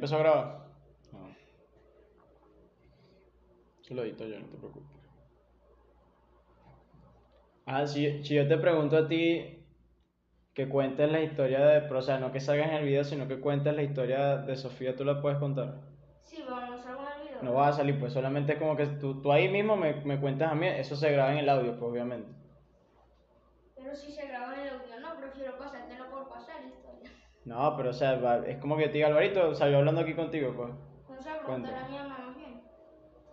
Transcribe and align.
empezó 0.00 0.16
a 0.16 0.18
grabar? 0.20 0.66
No. 1.12 1.36
Eso 3.82 3.94
lo 3.94 4.04
edito 4.04 4.26
yo, 4.26 4.38
no 4.40 4.46
te 4.48 4.56
preocupes. 4.56 4.98
Ah, 7.66 7.86
si, 7.86 8.22
si 8.24 8.34
yo 8.34 8.46
te 8.48 8.58
pregunto 8.58 8.96
a 8.98 9.08
ti 9.08 9.64
que 10.54 10.68
cuentes 10.68 11.10
la 11.12 11.22
historia 11.22 11.60
de, 11.66 11.82
pero, 11.82 11.98
o 12.00 12.02
sea, 12.02 12.18
no 12.18 12.32
que 12.32 12.40
salgas 12.40 12.68
en 12.70 12.76
el 12.76 12.84
video, 12.86 13.04
sino 13.04 13.28
que 13.28 13.40
cuentes 13.40 13.74
la 13.74 13.82
historia 13.82 14.36
de 14.38 14.56
Sofía, 14.56 14.96
¿tú 14.96 15.04
la 15.04 15.20
puedes 15.22 15.38
contar? 15.38 15.80
Sí, 16.22 16.42
vamos 16.48 16.62
a 16.62 16.64
algún 16.64 16.82
video. 16.84 17.00
No 17.40 17.54
va 17.54 17.68
a 17.68 17.72
salir, 17.72 17.98
pues 18.00 18.12
solamente 18.12 18.52
es 18.54 18.58
como 18.58 18.76
que 18.76 18.86
tú, 18.86 19.20
tú 19.22 19.32
ahí 19.32 19.48
mismo 19.48 19.76
me, 19.76 19.94
me 20.04 20.20
cuentas 20.20 20.52
a 20.52 20.54
mí, 20.54 20.66
eso 20.68 20.96
se 20.96 21.10
graba 21.12 21.32
en 21.32 21.38
el 21.38 21.48
audio, 21.48 21.72
pues 21.78 21.90
obviamente. 21.92 22.30
Pero 23.82 23.96
si 23.96 24.10
se 24.12 24.26
graba 24.26 24.54
en 24.54 24.60
el 24.62 24.68
audio, 24.70 25.00
no, 25.00 25.18
prefiero 25.20 25.56
pasártelo 25.58 26.08
por 26.08 26.28
pasar 26.28 26.62
la 26.62 26.68
historia. 26.70 27.10
No, 27.50 27.76
pero 27.76 27.90
o 27.90 27.92
sea, 27.92 28.14
es 28.46 28.58
como 28.58 28.76
que 28.76 28.86
te 28.86 28.92
diga 28.92 29.08
Alvarito, 29.08 29.48
o 29.48 29.54
sea, 29.56 29.68
yo 29.68 29.78
hablando 29.78 30.02
aquí 30.02 30.14
contigo, 30.14 30.54
pues. 30.54 30.70
O 31.08 31.20
sea, 31.20 31.40
preguntar 31.40 31.74
a 31.74 31.88
mi 31.88 31.96
mamá 31.98 32.18
más 32.28 32.36
bien. 32.36 32.62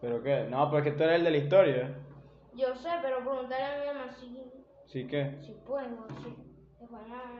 ¿Pero 0.02 0.24
qué? 0.24 0.48
No, 0.50 0.72
pero 0.72 0.80
es 0.80 0.84
que 0.86 0.98
tú 0.98 1.04
eres 1.04 1.18
el 1.18 1.24
de 1.26 1.30
la 1.30 1.38
historia. 1.38 1.96
Yo 2.56 2.76
sé, 2.76 2.90
pero 3.04 3.18
preguntarle 3.20 3.64
a 3.64 3.80
mi 3.80 3.86
mamá 3.86 4.12
si, 4.12 4.52
¿Sí 4.88 5.06
que? 5.06 5.38
si 5.40 5.52
puedo, 5.68 6.08
si 6.18 6.36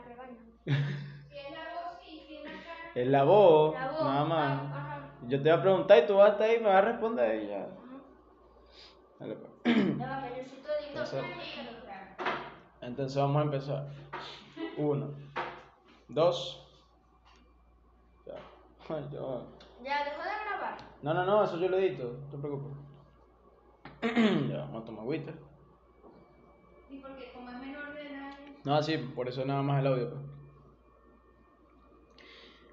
regañar. 0.08 0.38
Si 0.66 1.36
es 1.36 1.52
la 1.52 1.64
voz 1.74 2.08
y 2.08 2.20
si 2.20 2.44
la 2.44 2.52
cara. 2.52 2.92
Es 2.94 3.08
la 3.08 3.24
voz, 3.24 3.74
La 3.74 3.88
voz. 3.88 4.04
nada 4.04 4.26
ah. 4.30 4.72
Ajá. 4.72 5.12
Yo 5.24 5.42
te 5.42 5.50
voy 5.50 5.58
a 5.58 5.62
preguntar 5.64 5.98
y 5.98 6.06
tú 6.06 6.16
vas 6.18 6.30
a 6.30 6.32
estar 6.34 6.48
ahí 6.48 6.58
y 6.58 6.60
me 6.60 6.68
vas 6.68 6.76
a 6.76 6.82
responder 6.82 7.44
y 7.44 7.48
ya. 7.48 7.64
ajá. 7.64 7.72
Dale, 9.20 9.36
pues. 9.36 9.98
Ya. 9.98 11.02
Eso. 11.02 11.22
Entonces 12.82 13.18
vamos 13.20 13.38
a 13.38 13.46
empezar. 13.46 13.88
Uno, 14.78 15.16
dos. 16.08 16.67
Ya. 18.90 18.96
Ay, 18.96 19.08
ya 19.12 19.22
va. 19.22 19.44
Ya, 19.84 20.04
dejó 20.06 20.24
de 20.24 20.30
grabar. 20.46 20.78
No, 21.02 21.14
no, 21.14 21.26
no, 21.26 21.44
eso 21.44 21.58
yo 21.58 21.70
lo 21.70 21.78
edito, 21.78 22.18
no 22.24 22.30
te 22.32 22.38
preocupes. 22.38 22.72
ya, 24.50 24.58
vamos 24.60 24.84
a 24.84 24.86
tomar 24.86 25.02
agüita. 25.02 25.34
Y 26.90 26.98
porque 27.00 27.32
como 27.34 27.50
es 27.52 27.60
menor 27.60 27.94
de 27.94 28.02
edad. 28.02 28.34
No, 28.64 28.82
sí, 28.82 28.98
por 28.98 29.28
eso 29.28 29.46
nada 29.46 29.62
más 29.62 29.80
el 29.80 29.88
audio. 29.88 30.10
pues. 30.10 30.22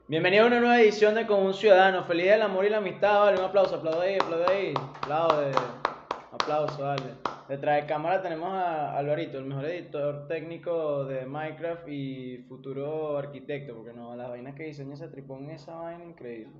Bienvenido 0.06 0.44
a 0.44 0.46
una 0.48 0.60
nueva 0.60 0.80
edición 0.80 1.14
de 1.14 1.26
Como 1.26 1.46
un 1.46 1.54
Ciudadano. 1.54 2.04
Feliz 2.04 2.26
del 2.26 2.42
amor 2.42 2.64
y 2.64 2.70
la 2.70 2.78
amistad. 2.78 3.20
Vale, 3.20 3.38
un 3.38 3.44
aplauso, 3.44 3.76
aplaudo 3.76 4.02
ahí, 4.02 4.16
aplaudo 4.16 4.48
ahí. 4.48 4.74
Aplaude. 5.02 5.52
Aplauso, 6.34 6.82
dale. 6.82 7.14
Detrás 7.48 7.82
de 7.82 7.86
cámara 7.86 8.20
tenemos 8.20 8.52
a 8.52 8.98
Alvarito, 8.98 9.38
el 9.38 9.44
mejor 9.44 9.66
editor 9.66 10.26
técnico 10.26 11.04
de 11.04 11.26
Minecraft 11.26 11.86
y 11.88 12.38
futuro 12.48 13.16
arquitecto, 13.16 13.72
porque 13.72 13.92
no, 13.92 14.16
las 14.16 14.30
vainas 14.30 14.56
que 14.56 14.64
diseña 14.64 14.94
ese 14.94 15.06
tripón, 15.06 15.48
esa 15.50 15.76
vaina 15.76 16.04
increíble. 16.04 16.56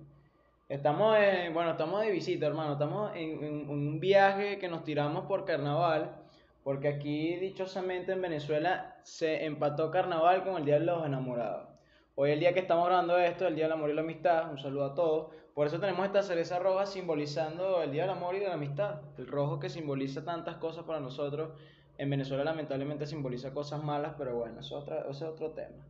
Estamos 0.69 1.17
en, 1.19 1.53
bueno, 1.53 1.73
estamos 1.73 2.03
de 2.03 2.13
visita, 2.13 2.47
hermano. 2.47 2.75
Estamos 2.75 3.17
en, 3.17 3.43
en 3.43 3.69
un 3.69 3.99
viaje 3.99 4.59
que 4.61 4.69
nos 4.69 4.85
tiramos 4.85 5.27
por 5.27 5.45
carnaval. 5.45 6.21
Porque 6.63 6.87
aquí, 6.87 7.35
dichosamente, 7.35 8.13
en 8.13 8.23
Venezuela 8.23 8.97
se 9.03 9.45
empató 9.45 9.91
carnaval 9.91 10.45
con 10.45 10.57
el 10.57 10.65
Día 10.65 10.79
de 10.79 10.87
los 10.87 11.05
Enamorados. 11.05 11.74
Hoy, 12.17 12.31
el 12.31 12.41
día 12.41 12.53
que 12.53 12.61
estamos 12.61 12.87
grabando 12.87 13.19
esto, 13.19 13.47
el 13.47 13.57
Día 13.57 13.65
del 13.65 13.73
Amor 13.73 13.91
y 13.91 13.95
la 13.95 14.03
Amistad. 14.03 14.51
Un 14.51 14.59
saludo 14.59 14.85
a 14.85 14.95
todos. 14.95 15.35
Por 15.53 15.67
eso 15.67 15.81
tenemos 15.81 16.07
esta 16.07 16.23
cereza 16.23 16.59
roja 16.59 16.87
simbolizando 16.87 17.83
el 17.83 17.91
Día 17.91 18.03
del 18.03 18.11
Amor 18.13 18.37
y 18.37 18.39
de 18.41 18.47
la 18.49 18.55
Amistad. 18.55 19.01
El 19.19 19.27
rojo 19.27 19.59
que 19.59 19.69
simboliza 19.69 20.25
tantas 20.25 20.57
cosas 20.57 20.85
para 20.85 21.01
nosotros. 21.01 21.51
En 21.99 22.11
Venezuela, 22.11 22.45
lamentablemente, 22.45 23.07
simboliza 23.07 23.53
cosas 23.53 23.83
malas, 23.83 24.15
pero 24.17 24.37
bueno, 24.37 24.61
eso 24.61 24.79
es, 24.79 24.83
otra- 24.85 25.01
ese 25.11 25.25
es 25.25 25.31
otro 25.31 25.51
tema. 25.53 25.87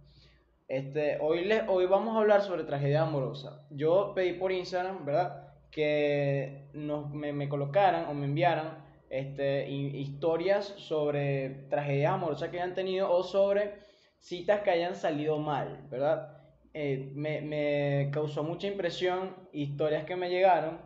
Este, 0.68 1.18
hoy, 1.20 1.44
les, 1.44 1.62
hoy 1.68 1.86
vamos 1.86 2.16
a 2.16 2.20
hablar 2.20 2.40
sobre 2.42 2.64
tragedia 2.64 3.02
amorosa. 3.02 3.66
Yo 3.70 4.12
pedí 4.14 4.32
por 4.34 4.50
Instagram, 4.50 5.04
¿verdad? 5.04 5.48
Que 5.70 6.68
nos, 6.72 7.10
me, 7.10 7.32
me 7.34 7.48
colocaran 7.50 8.06
o 8.08 8.14
me 8.14 8.24
enviaran 8.26 8.82
este, 9.10 9.68
hi- 9.68 9.96
historias 9.98 10.64
sobre 10.78 11.66
tragedias 11.68 12.12
amorosas 12.14 12.48
que 12.48 12.56
hayan 12.60 12.74
tenido 12.74 13.10
o 13.12 13.22
sobre 13.22 13.83
citas 14.24 14.62
que 14.62 14.70
hayan 14.70 14.94
salido 14.96 15.38
mal, 15.38 15.86
¿verdad? 15.90 16.38
Eh, 16.72 17.12
me, 17.14 17.42
me 17.42 18.10
causó 18.10 18.42
mucha 18.42 18.66
impresión 18.66 19.36
historias 19.52 20.04
que 20.04 20.16
me 20.16 20.30
llegaron, 20.30 20.78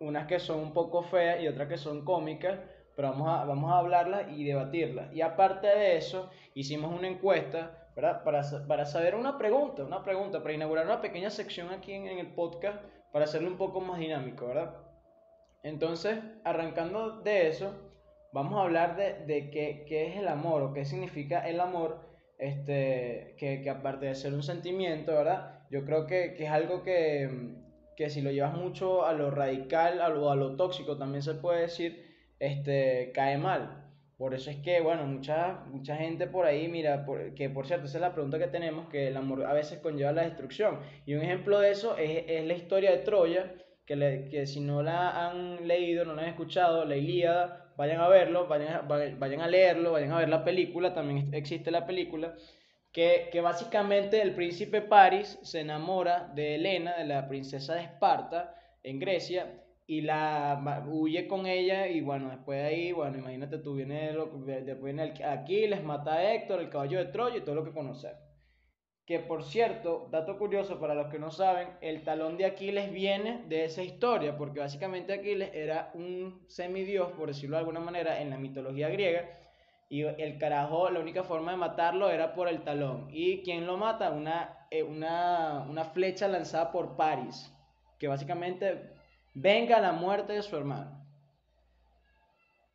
unas 0.00 0.26
que 0.26 0.38
son 0.38 0.60
un 0.60 0.74
poco 0.74 1.02
feas 1.02 1.42
y 1.42 1.48
otras 1.48 1.66
que 1.66 1.78
son 1.78 2.04
cómicas, 2.04 2.58
pero 2.94 3.08
vamos 3.08 3.28
a, 3.28 3.44
vamos 3.46 3.72
a 3.72 3.78
hablarlas 3.78 4.30
y 4.32 4.44
debatirlas. 4.44 5.10
Y 5.14 5.22
aparte 5.22 5.66
de 5.66 5.96
eso, 5.96 6.28
hicimos 6.52 6.92
una 6.92 7.08
encuesta, 7.08 7.88
¿verdad? 7.96 8.22
Para, 8.22 8.42
para 8.68 8.84
saber 8.84 9.14
una 9.14 9.38
pregunta, 9.38 9.82
una 9.82 10.02
pregunta, 10.02 10.42
para 10.42 10.54
inaugurar 10.54 10.84
una 10.84 11.00
pequeña 11.00 11.30
sección 11.30 11.70
aquí 11.70 11.94
en, 11.94 12.06
en 12.06 12.18
el 12.18 12.34
podcast, 12.34 12.84
para 13.12 13.24
hacerlo 13.24 13.48
un 13.48 13.56
poco 13.56 13.80
más 13.80 13.98
dinámico, 13.98 14.46
¿verdad? 14.48 14.74
Entonces, 15.62 16.18
arrancando 16.44 17.22
de 17.22 17.48
eso, 17.48 17.72
vamos 18.34 18.58
a 18.58 18.64
hablar 18.64 18.94
de, 18.96 19.24
de 19.24 19.48
qué, 19.50 19.86
qué 19.88 20.08
es 20.08 20.18
el 20.18 20.28
amor 20.28 20.60
o 20.60 20.74
qué 20.74 20.84
significa 20.84 21.48
el 21.48 21.60
amor, 21.60 22.13
este, 22.38 23.34
que, 23.38 23.60
que 23.62 23.70
aparte 23.70 24.06
de 24.06 24.14
ser 24.14 24.34
un 24.34 24.42
sentimiento, 24.42 25.12
¿verdad? 25.12 25.60
Yo 25.70 25.84
creo 25.84 26.06
que, 26.06 26.34
que 26.34 26.44
es 26.44 26.50
algo 26.50 26.82
que, 26.82 27.54
que 27.96 28.10
si 28.10 28.20
lo 28.22 28.30
llevas 28.30 28.54
mucho 28.54 29.04
a 29.06 29.12
lo 29.12 29.30
radical 29.30 30.00
a 30.00 30.08
lo, 30.08 30.30
a 30.30 30.36
lo 30.36 30.56
tóxico, 30.56 30.96
también 30.96 31.22
se 31.22 31.34
puede 31.34 31.62
decir, 31.62 32.04
este, 32.38 33.12
cae 33.14 33.38
mal. 33.38 33.80
Por 34.16 34.32
eso 34.34 34.50
es 34.50 34.56
que, 34.58 34.80
bueno, 34.80 35.06
mucha, 35.06 35.64
mucha 35.66 35.96
gente 35.96 36.26
por 36.28 36.46
ahí, 36.46 36.68
mira, 36.68 37.04
por- 37.04 37.34
que 37.34 37.50
por 37.50 37.66
cierto, 37.66 37.86
esa 37.86 37.98
es 37.98 38.02
la 38.02 38.12
pregunta 38.14 38.38
que 38.38 38.46
tenemos, 38.46 38.88
que 38.88 39.08
el 39.08 39.16
amor 39.16 39.44
a 39.44 39.52
veces 39.52 39.78
conlleva 39.80 40.12
la 40.12 40.22
destrucción. 40.22 40.78
Y 41.06 41.14
un 41.14 41.22
ejemplo 41.22 41.58
de 41.60 41.70
eso 41.70 41.96
es, 41.98 42.24
es 42.28 42.44
la 42.46 42.54
historia 42.54 42.90
de 42.92 42.98
Troya, 42.98 43.52
que, 43.86 43.96
le- 43.96 44.28
que 44.28 44.46
si 44.46 44.60
no 44.60 44.82
la 44.82 45.28
han 45.28 45.66
leído, 45.66 46.04
no 46.04 46.14
la 46.14 46.22
han 46.22 46.28
escuchado, 46.28 46.84
la 46.84 46.96
Ilíada, 46.96 47.63
vayan 47.76 48.00
a 48.00 48.08
verlo, 48.08 48.46
vayan 48.46 48.88
vayan 49.18 49.40
a 49.40 49.46
leerlo, 49.48 49.92
vayan 49.92 50.12
a 50.12 50.18
ver 50.18 50.28
la 50.28 50.44
película, 50.44 50.94
también 50.94 51.32
existe 51.34 51.70
la 51.70 51.86
película, 51.86 52.34
que, 52.92 53.28
que 53.32 53.40
básicamente 53.40 54.22
el 54.22 54.34
príncipe 54.34 54.80
Paris 54.80 55.38
se 55.42 55.60
enamora 55.60 56.30
de 56.34 56.54
Helena, 56.56 56.94
de 56.96 57.04
la 57.06 57.28
princesa 57.28 57.74
de 57.74 57.82
Esparta, 57.82 58.54
en 58.82 58.98
Grecia, 58.98 59.60
y 59.86 60.00
la 60.00 60.84
huye 60.88 61.26
con 61.28 61.46
ella, 61.46 61.88
y 61.88 62.00
bueno, 62.00 62.30
después 62.30 62.58
de 62.60 62.66
ahí, 62.68 62.92
bueno, 62.92 63.18
imagínate 63.18 63.58
tú, 63.58 63.74
viene, 63.74 64.12
lo- 64.12 64.26
después 64.26 64.82
viene 64.94 65.02
el- 65.04 65.24
Aquiles, 65.24 65.82
mata 65.82 66.14
a 66.14 66.34
Héctor, 66.34 66.60
el 66.60 66.70
caballo 66.70 66.98
de 66.98 67.06
Troya 67.06 67.36
y 67.38 67.40
todo 67.42 67.54
lo 67.56 67.64
que 67.64 67.72
conocer. 67.72 68.16
Que 69.06 69.18
por 69.18 69.44
cierto, 69.44 70.08
dato 70.10 70.38
curioso 70.38 70.80
para 70.80 70.94
los 70.94 71.08
que 71.08 71.18
no 71.18 71.30
saben, 71.30 71.68
el 71.82 72.02
talón 72.04 72.38
de 72.38 72.46
Aquiles 72.46 72.90
viene 72.90 73.44
de 73.48 73.64
esa 73.64 73.82
historia, 73.82 74.38
porque 74.38 74.60
básicamente 74.60 75.12
Aquiles 75.12 75.50
era 75.52 75.90
un 75.92 76.42
semidios, 76.48 77.12
por 77.12 77.28
decirlo 77.28 77.56
de 77.56 77.60
alguna 77.60 77.80
manera, 77.80 78.22
en 78.22 78.30
la 78.30 78.38
mitología 78.38 78.88
griega, 78.88 79.28
y 79.90 80.02
el 80.02 80.38
carajo, 80.38 80.88
la 80.88 81.00
única 81.00 81.22
forma 81.22 81.50
de 81.50 81.58
matarlo 81.58 82.08
era 82.08 82.32
por 82.32 82.48
el 82.48 82.62
talón. 82.62 83.08
¿Y 83.10 83.42
quién 83.42 83.66
lo 83.66 83.76
mata? 83.76 84.10
Una, 84.10 84.66
eh, 84.70 84.82
una, 84.82 85.66
una 85.68 85.84
flecha 85.84 86.26
lanzada 86.26 86.72
por 86.72 86.96
Paris, 86.96 87.52
que 87.98 88.08
básicamente 88.08 88.90
venga 89.34 89.80
la 89.80 89.92
muerte 89.92 90.32
de 90.32 90.42
su 90.42 90.56
hermano. 90.56 91.03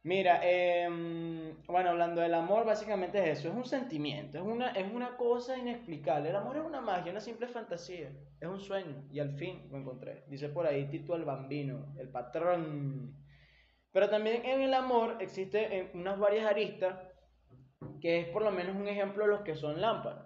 Mira, 0.04 0.40
em, 0.44 1.62
bueno, 1.68 1.90
hablando 1.90 2.22
del 2.22 2.34
amor, 2.34 2.66
básicamente 2.66 3.20
es 3.20 3.40
eso, 3.40 3.50
es 3.50 3.56
un 3.56 3.66
sentimiento, 3.66 4.38
es 4.38 4.44
una, 4.44 4.72
es 4.72 4.92
una 4.94 5.18
cosa 5.18 5.58
inexplicable. 5.58 6.30
El 6.30 6.38
amor 6.38 6.56
es 6.58 6.64
una 6.64 6.80
magia, 6.80 7.12
una 7.12 7.20
simple 7.20 7.48
fantasía, 7.48 8.10
es 8.40 8.48
un 8.48 8.62
sueño, 8.62 9.04
y 9.12 9.20
al 9.20 9.34
fin 9.36 9.68
lo 9.70 9.78
encontré. 9.78 10.24
Dice 10.28 10.48
por 10.50 10.66
ahí 10.66 10.88
Tito 10.90 11.16
el 11.16 11.26
Bambino, 11.26 11.94
el 11.98 12.10
patrón. 12.10 13.14
Pero 13.92 14.10
también 14.10 14.46
en 14.46 14.62
el 14.62 14.74
amor 14.74 15.18
existen 15.20 15.72
eh, 15.72 15.92
unas 15.94 16.18
varias 16.18 16.46
aristas, 16.46 16.98
que 18.02 18.22
es 18.22 18.28
por 18.30 18.44
lo 18.44 18.52
menos 18.52 18.78
un 18.78 18.88
ejemplo 18.88 19.26
de 19.26 19.32
los 19.32 19.42
que 19.42 19.56
son 19.56 19.82
lámparas. 19.82 20.26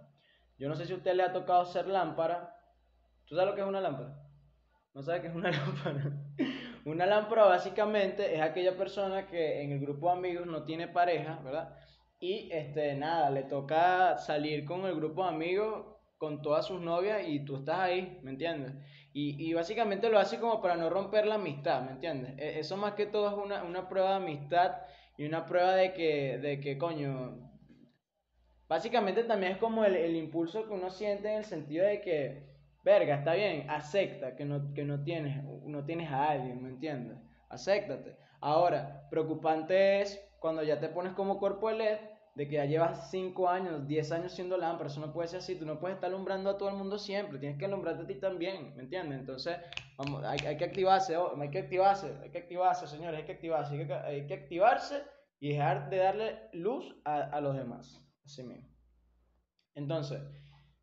Yo 0.60 0.70
no 0.70 0.75
sé 0.75 0.86
si 0.86 0.94
a 0.94 0.98
usted 0.98 1.16
le 1.16 1.24
ha 1.24 1.34
tocado 1.34 1.66
ser 1.66 1.88
lámpara. 1.88 2.56
¿Tú 3.25 3.36
sabes 3.36 3.50
lo 3.50 3.56
que 3.56 3.62
es 3.62 3.68
una 3.68 3.81
lámpara? 3.81 4.16
¿No 4.94 5.02
sabes 5.02 5.22
qué 5.22 5.28
es 5.28 5.36
una 5.36 5.50
lámpara? 5.52 6.12
Una 6.85 7.06
lámpara 7.06 7.45
básicamente 7.45 8.35
es 8.35 8.41
aquella 8.41 8.75
persona 8.77 9.25
que 9.27 9.62
en 9.63 9.71
el 9.71 9.80
grupo 9.80 10.07
de 10.07 10.18
amigos 10.18 10.45
no 10.47 10.63
tiene 10.65 10.88
pareja, 10.88 11.39
¿verdad? 11.44 11.75
Y 12.19 12.50
este, 12.51 12.95
nada, 12.95 13.30
le 13.31 13.44
toca 13.44 14.18
salir 14.18 14.65
con 14.65 14.85
el 14.85 14.95
grupo 14.95 15.24
de 15.24 15.30
amigos, 15.30 15.85
con 16.18 16.41
todas 16.41 16.65
sus 16.68 16.80
novias 16.81 17.21
y 17.27 17.44
tú 17.45 17.57
estás 17.57 17.80
ahí, 17.80 18.19
¿me 18.24 18.31
entiendes? 18.31 18.74
Y, 19.13 19.35
y 19.50 19.53
básicamente 19.53 20.09
lo 20.09 20.19
hace 20.19 20.39
como 20.39 20.62
para 20.62 20.75
no 20.75 20.89
romper 20.89 21.25
la 21.25 21.35
amistad, 21.35 21.81
¿me 21.83 21.91
entiendes? 21.91 22.33
E- 22.38 22.59
Eso 22.59 22.77
más 22.77 22.94
que 22.94 23.06
todo 23.07 23.27
es 23.29 23.36
una, 23.45 23.63
una 23.63 23.88
prueba 23.89 24.12
de 24.12 24.15
amistad 24.18 24.77
y 25.18 25.25
una 25.25 25.45
prueba 25.45 25.75
de 25.75 25.94
que, 25.94 26.38
de 26.39 26.59
que 26.59 26.77
coño, 26.77 27.50
básicamente 28.68 29.24
también 29.24 29.53
es 29.53 29.57
como 29.57 29.86
el, 29.86 29.95
el 29.95 30.15
impulso 30.15 30.68
que 30.68 30.74
uno 30.74 30.89
siente 30.89 31.29
en 31.29 31.38
el 31.39 31.45
sentido 31.45 31.86
de 31.86 32.01
que, 32.01 32.52
verga, 32.83 33.15
está 33.15 33.33
bien, 33.33 33.69
acepta 33.69 34.35
que 34.35 34.45
no, 34.45 34.74
que 34.74 34.83
no 34.83 35.03
tienes, 35.03 35.44
no 35.65 35.85
tienes 35.85 36.12
a 36.12 36.31
alguien, 36.31 36.62
¿me 36.62 36.69
entiendes? 36.69 37.18
Acéptate. 37.50 38.18
Ahora, 38.41 39.07
preocupante 39.09 40.01
es 40.01 40.19
cuando 40.39 40.63
ya 40.63 40.80
te 40.80 40.89
pones 40.89 41.13
como 41.13 41.39
cuerpo 41.39 41.69
de 41.69 41.75
LED 41.75 42.00
de 42.35 42.47
que 42.47 42.56
ya 42.56 42.65
llevas 42.65 43.12
5 43.12 43.47
años, 43.47 43.88
10 43.88 44.12
años 44.12 44.31
siendo 44.33 44.57
lámpara, 44.57 44.89
eso 44.89 45.00
no 45.00 45.13
puede 45.13 45.27
ser 45.27 45.39
así, 45.39 45.56
tú 45.56 45.65
no 45.65 45.80
puedes 45.80 45.95
estar 45.95 46.09
alumbrando 46.09 46.50
a 46.50 46.57
todo 46.57 46.69
el 46.69 46.75
mundo 46.75 46.97
siempre, 46.97 47.38
tienes 47.38 47.59
que 47.59 47.65
alumbrarte 47.65 48.03
a 48.03 48.07
ti 48.07 48.15
también, 48.15 48.75
¿me 48.75 48.83
entiendes? 48.83 49.19
Entonces, 49.19 49.57
vamos, 49.97 50.24
hay, 50.25 50.57
que 50.57 50.65
activarse, 50.65 51.15
oh, 51.15 51.39
hay 51.39 51.51
que 51.51 51.59
activarse, 51.59 52.18
hay 52.24 52.31
que 52.31 52.39
activarse, 52.39 52.88
señores, 52.88 53.19
hay 53.19 53.25
que 53.25 53.33
activarse, 53.33 53.79
hay 53.79 53.88
que, 53.88 53.94
hay 53.94 54.27
que 54.27 54.33
activarse 54.33 55.03
y 55.39 55.50
dejar 55.50 55.89
de 55.91 55.97
darle 55.97 56.50
luz 56.53 56.95
a, 57.06 57.21
a 57.21 57.39
los 57.39 57.56
demás, 57.56 58.03
así 58.25 58.41
mismo. 58.44 58.68
Entonces, 59.75 60.21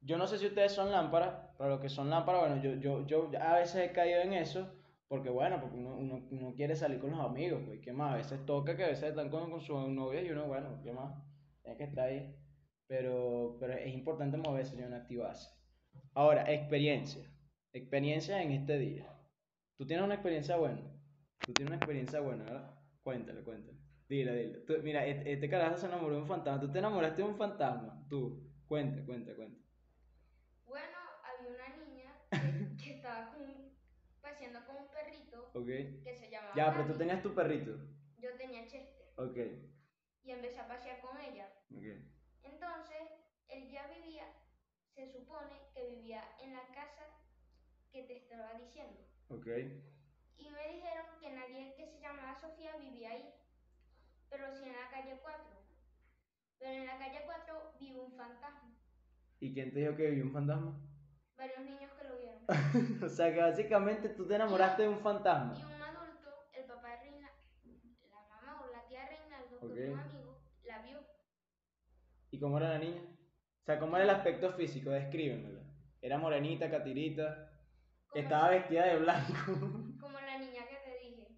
yo 0.01 0.19
no 0.19 0.29
sé 0.29 0.39
si 0.39 0.47
ustedes 0.47 0.73
son 0.73 0.93
lámparas, 0.93 1.50
para 1.61 1.73
los 1.73 1.81
que 1.83 1.91
son 1.91 2.09
lámparas, 2.09 2.49
bueno, 2.49 2.63
yo, 2.63 2.75
yo, 2.77 3.07
yo 3.07 3.31
a 3.39 3.59
veces 3.59 3.91
he 3.91 3.93
caído 3.93 4.23
en 4.23 4.33
eso, 4.33 4.73
porque 5.09 5.29
bueno, 5.29 5.61
porque 5.61 5.77
uno, 5.77 5.95
uno, 5.95 6.27
uno 6.31 6.55
quiere 6.55 6.75
salir 6.75 6.99
con 6.99 7.11
los 7.11 7.21
amigos, 7.21 7.61
pues, 7.67 7.81
¿qué 7.81 7.93
más? 7.93 8.15
A 8.15 8.17
veces 8.17 8.47
toca 8.47 8.75
que 8.79 8.85
a 8.85 8.89
veces 8.89 9.11
están 9.11 9.29
con, 9.29 9.61
sus 9.61 9.89
novias 9.91 10.25
y 10.25 10.31
uno, 10.31 10.47
bueno, 10.47 10.81
¿qué 10.83 10.91
más? 10.91 11.23
Tiene 11.63 11.77
que 11.77 11.85
estar 11.85 12.09
ahí. 12.09 12.35
Pero, 12.87 13.59
pero 13.61 13.75
es 13.75 13.93
importante 13.93 14.39
moverse 14.39 14.75
no 14.75 14.97
activarse. 14.97 15.51
Ahora, 16.15 16.51
experiencia. 16.51 17.31
Experiencia 17.75 18.43
en 18.43 18.53
este 18.53 18.79
día. 18.79 19.15
Tú 19.77 19.87
tienes 19.87 20.03
una 20.03 20.15
experiencia 20.15 20.57
buena. 20.57 20.81
Tú 21.41 21.53
tienes 21.53 21.73
una 21.73 21.77
experiencia 21.77 22.21
buena, 22.21 22.45
¿verdad? 22.45 22.75
Cuéntale, 23.03 23.43
cuéntale. 23.43 23.79
Dile, 24.09 24.35
dile. 24.35 24.83
Mira, 24.83 25.05
este, 25.05 25.35
este 25.35 25.51
carajo 25.51 25.77
se 25.77 25.89
enamoró 25.89 26.15
de 26.15 26.23
un 26.23 26.27
fantasma. 26.27 26.59
Tú 26.59 26.73
te 26.73 26.79
enamoraste 26.79 27.21
de 27.21 27.29
un 27.29 27.37
fantasma. 27.37 28.03
Tú. 28.09 28.51
Cuenta, 28.67 29.05
cuenta, 29.05 29.35
cuenta. 29.37 29.61
Bueno, 30.67 30.97
había 31.25 31.53
una 31.53 31.69
niña 31.77 32.13
que, 32.31 32.77
que 32.77 32.91
estaba 32.97 33.33
con, 33.33 33.73
paseando 34.21 34.65
con 34.67 34.77
un 34.77 34.89
perrito 34.89 35.37
¿Ok? 35.55 35.67
que 35.67 36.15
se 36.17 36.31
llamaba 36.31 36.55
Ya, 36.55 36.73
pero 36.73 36.87
tú 36.93 36.99
tenías 36.99 37.23
tu 37.23 37.35
perrito. 37.35 37.73
Yo 38.19 38.31
tenía 38.37 38.67
Chester 38.67 39.07
Ok. 39.17 39.37
y 40.23 40.31
empecé 40.31 40.59
a 40.61 40.69
pasear 40.69 41.01
con 41.01 41.19
ella. 41.21 41.49
Ok. 41.75 41.85
Entonces, 42.43 43.09
él 43.49 43.71
ya 43.71 43.87
vivía, 43.89 44.27
se 44.95 45.07
supone 45.07 45.55
que 45.75 45.87
vivía 45.89 46.23
en 46.41 46.53
la 46.53 46.67
casa 46.73 47.07
que 47.93 48.03
te 48.05 48.17
estaba 48.17 48.55
diciendo. 48.55 49.01
Ok. 49.29 49.47
Y 50.39 50.49
me 50.51 50.73
dijeron 50.75 51.07
que 51.21 51.31
nadie 51.31 51.75
que 51.77 51.87
se 51.87 52.01
llamaba 52.01 52.35
Sofía 52.41 52.77
vivía 52.77 53.11
ahí, 53.11 53.35
pero 54.31 54.51
sí 54.57 54.65
en 54.65 54.73
la 54.73 54.89
calle 54.91 55.19
4. 55.21 55.57
Pero 56.59 56.71
en 56.73 56.87
la 56.87 56.99
calle 56.99 57.23
4 57.25 57.73
vive 57.79 58.01
un 58.01 58.13
fantasma. 58.13 58.75
¿Y 59.41 59.53
quién 59.55 59.73
te 59.73 59.81
dijo 59.81 59.97
que 59.97 60.07
vivía 60.11 60.25
un 60.25 60.33
fantasma? 60.33 60.79
Varios 61.41 61.61
niños 61.65 61.91
que 61.99 62.05
lo 62.09 62.17
vieron. 62.19 62.43
o 63.05 63.09
sea 63.09 63.33
que 63.33 63.41
básicamente 63.41 64.09
tú 64.11 64.27
te 64.29 64.35
enamoraste 64.35 64.83
de 64.83 64.89
un 64.89 64.99
Y 64.99 65.01
fantasma. 65.01 65.53
un 65.55 65.83
adulto, 65.83 66.31
el 66.53 66.65
papá 66.67 66.89
de 66.91 66.97
Reina, 66.99 67.31
la 68.11 68.21
mamá 68.29 68.61
o 68.63 68.71
la 68.71 68.87
tía 68.87 69.07
Reinaldo, 69.09 69.57
Ok. 69.63 69.75
que 69.75 69.91
un 69.91 69.99
amigo, 69.99 70.43
la 70.65 70.83
vio. 70.83 70.99
¿Y 72.31 72.39
cómo 72.39 72.59
era 72.59 72.69
la 72.69 72.79
niña? 72.79 73.01
O 73.03 73.65
sea, 73.65 73.79
¿cómo 73.79 73.97
era 73.97 74.05
el 74.05 74.11
aspecto 74.11 74.53
físico? 74.53 74.91
Descríbemelo. 74.91 75.61
Era 76.03 76.19
morenita, 76.19 76.71
catirita. 76.71 77.51
Estaba 78.15 78.51
vestida 78.51 78.85
de 78.87 78.99
blanco. 78.99 79.33
como 80.01 80.21
la 80.21 80.39
niña 80.39 80.63
que 80.69 80.77
te 80.85 80.99
dije. 80.99 81.29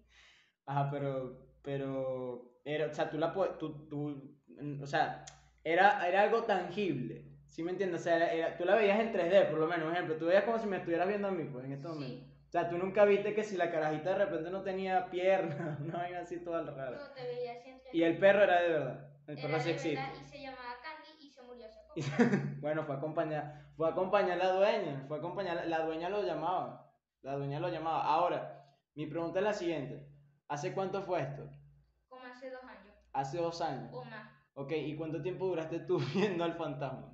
Ajá, 0.65 0.89
pero, 0.91 1.47
pero, 1.61 2.59
era, 2.65 2.87
o 2.87 2.93
sea, 2.93 3.09
tú 3.09 3.17
la 3.17 3.33
tú, 3.57 3.87
tú, 3.87 4.37
o 4.81 4.87
sea, 4.87 5.23
era, 5.63 6.05
era 6.07 6.23
algo 6.23 6.43
tangible, 6.43 7.32
¿sí 7.53 7.63
me 7.63 7.71
entiendes? 7.71 8.01
O 8.01 8.03
sea, 8.03 8.15
era- 8.17 8.31
era- 8.33 8.57
tú 8.57 8.65
la 8.65 8.75
veías 8.75 8.99
en 8.99 9.11
3D, 9.13 9.45
por 9.49 9.59
lo 9.59 9.67
menos, 9.67 9.85
por 9.85 9.93
ejemplo, 9.93 10.15
tú 10.17 10.25
veías 10.25 10.43
como 10.43 10.57
si 10.59 10.65
me 10.67 10.77
estuvieras 10.77 11.07
viendo 11.07 11.27
a 11.27 11.31
mí, 11.31 11.43
pues, 11.45 11.63
en 11.65 11.73
este 11.73 11.87
momento. 11.87 12.25
Sí. 12.25 12.29
O 12.47 12.51
sea, 12.51 12.69
tú 12.69 12.77
nunca 12.77 13.05
viste 13.05 13.33
que 13.33 13.43
si 13.43 13.55
la 13.57 13.71
carajita 13.71 14.09
de 14.11 14.25
repente 14.25 14.49
no 14.51 14.61
tenía 14.63 15.09
piernas, 15.09 15.79
una 15.79 15.97
vaina 15.99 16.19
así 16.19 16.37
toda 16.43 16.63
rara. 16.63 16.97
No 16.97 17.11
te 17.13 17.23
veía 17.23 17.55
siempre. 17.61 17.89
Y 17.93 18.03
el 18.03 18.17
perro 18.17 18.43
era 18.43 18.61
de 18.61 18.69
verdad, 18.69 19.09
el 19.27 19.37
Era 19.39 19.47
perro 19.47 19.59
sí 19.61 19.69
existe. 19.69 20.03
y 20.21 20.25
se 20.25 20.41
llamaba 20.41 20.75
Candy 20.83 21.25
y 21.25 21.29
se 21.31 21.41
murió 21.43 21.65
hace 21.67 21.79
poco. 21.87 21.93
Bueno, 22.61 22.83
fue 22.85 22.95
a 22.95 22.97
acompañar, 22.97 23.65
fue 23.75 23.87
a 23.87 23.91
acompañar 23.91 24.39
a 24.41 24.43
la 24.43 24.51
dueña, 24.51 25.05
fue 25.07 25.17
a 25.17 25.19
acompañar, 25.19 25.65
la 25.67 25.79
dueña 25.85 26.09
lo 26.09 26.23
llamaba, 26.23 26.91
la 27.21 27.35
dueña 27.35 27.59
lo 27.59 27.69
llamaba. 27.69 28.03
Ahora, 28.03 28.65
mi 28.95 29.05
pregunta 29.07 29.39
es 29.39 29.45
la 29.45 29.53
siguiente, 29.53 30.07
¿hace 30.47 30.73
cuánto 30.73 31.01
fue 31.03 31.21
esto? 31.21 31.49
Como 32.07 32.23
hace 32.25 32.49
dos 32.51 32.63
años 32.63 32.93
Hace 33.13 33.37
dos 33.37 33.61
años. 33.61 33.89
o 33.93 34.03
más. 34.05 34.29
Ok, 34.55 34.71
¿y 34.73 34.95
cuánto 34.95 35.21
tiempo 35.21 35.45
duraste 35.47 35.79
tú 35.79 35.97
viendo 36.13 36.43
al 36.43 36.53
fantasma? 36.53 37.09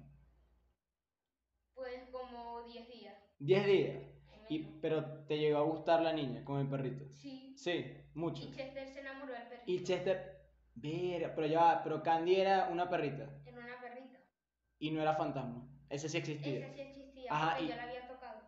10 3.39 3.65
días. 3.65 4.03
Y, 4.49 4.79
pero 4.81 5.25
te 5.27 5.37
llegó 5.37 5.59
a 5.59 5.63
gustar 5.63 6.01
la 6.01 6.11
niña 6.11 6.43
con 6.43 6.59
el 6.59 6.67
perrito. 6.67 7.05
Sí. 7.11 7.53
Sí, 7.55 7.85
mucho. 8.13 8.43
Y 8.43 8.51
Chester 8.51 8.87
se 8.87 8.99
enamoró 9.01 9.33
del 9.33 9.43
perrito. 9.43 9.63
Y 9.71 9.83
Chester, 9.83 10.41
vera, 10.73 11.35
pero 11.35 11.47
ya, 11.47 11.81
pero 11.83 12.01
Candy 12.01 12.35
era 12.35 12.69
una 12.69 12.89
perrita. 12.89 13.29
Era 13.45 13.59
una 13.59 13.79
perrita. 13.79 14.19
Y 14.79 14.91
no 14.91 15.01
era 15.01 15.15
fantasma. 15.15 15.67
Ese 15.89 16.09
sí 16.09 16.17
existía. 16.17 16.67
Ese 16.67 16.73
sí 16.73 16.81
existía, 16.81 17.31
Ajá, 17.31 17.61
y... 17.61 17.67
yo 17.67 17.75
la 17.75 17.83
había 17.83 18.07
tocado. 18.07 18.41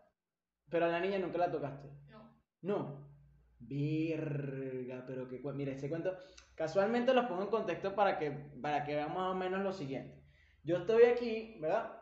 Pero 0.70 0.86
a 0.86 0.90
la 0.90 1.00
niña 1.00 1.20
nunca 1.20 1.38
la 1.38 1.52
tocaste. 1.52 1.90
No. 2.10 2.38
No. 2.62 3.12
Verga, 3.60 5.04
pero 5.06 5.28
que 5.28 5.40
mira 5.54 5.72
este 5.72 5.90
cuento. 5.90 6.18
Casualmente 6.56 7.14
los 7.14 7.26
pongo 7.26 7.44
en 7.44 7.50
contexto 7.50 7.94
para 7.94 8.18
que 8.18 8.32
para 8.62 8.84
que 8.84 8.96
vean 8.96 9.14
más 9.14 9.32
o 9.32 9.36
menos 9.36 9.62
lo 9.62 9.72
siguiente. 9.72 10.24
Yo 10.64 10.78
estoy 10.78 11.04
aquí, 11.04 11.58
¿verdad? 11.60 12.00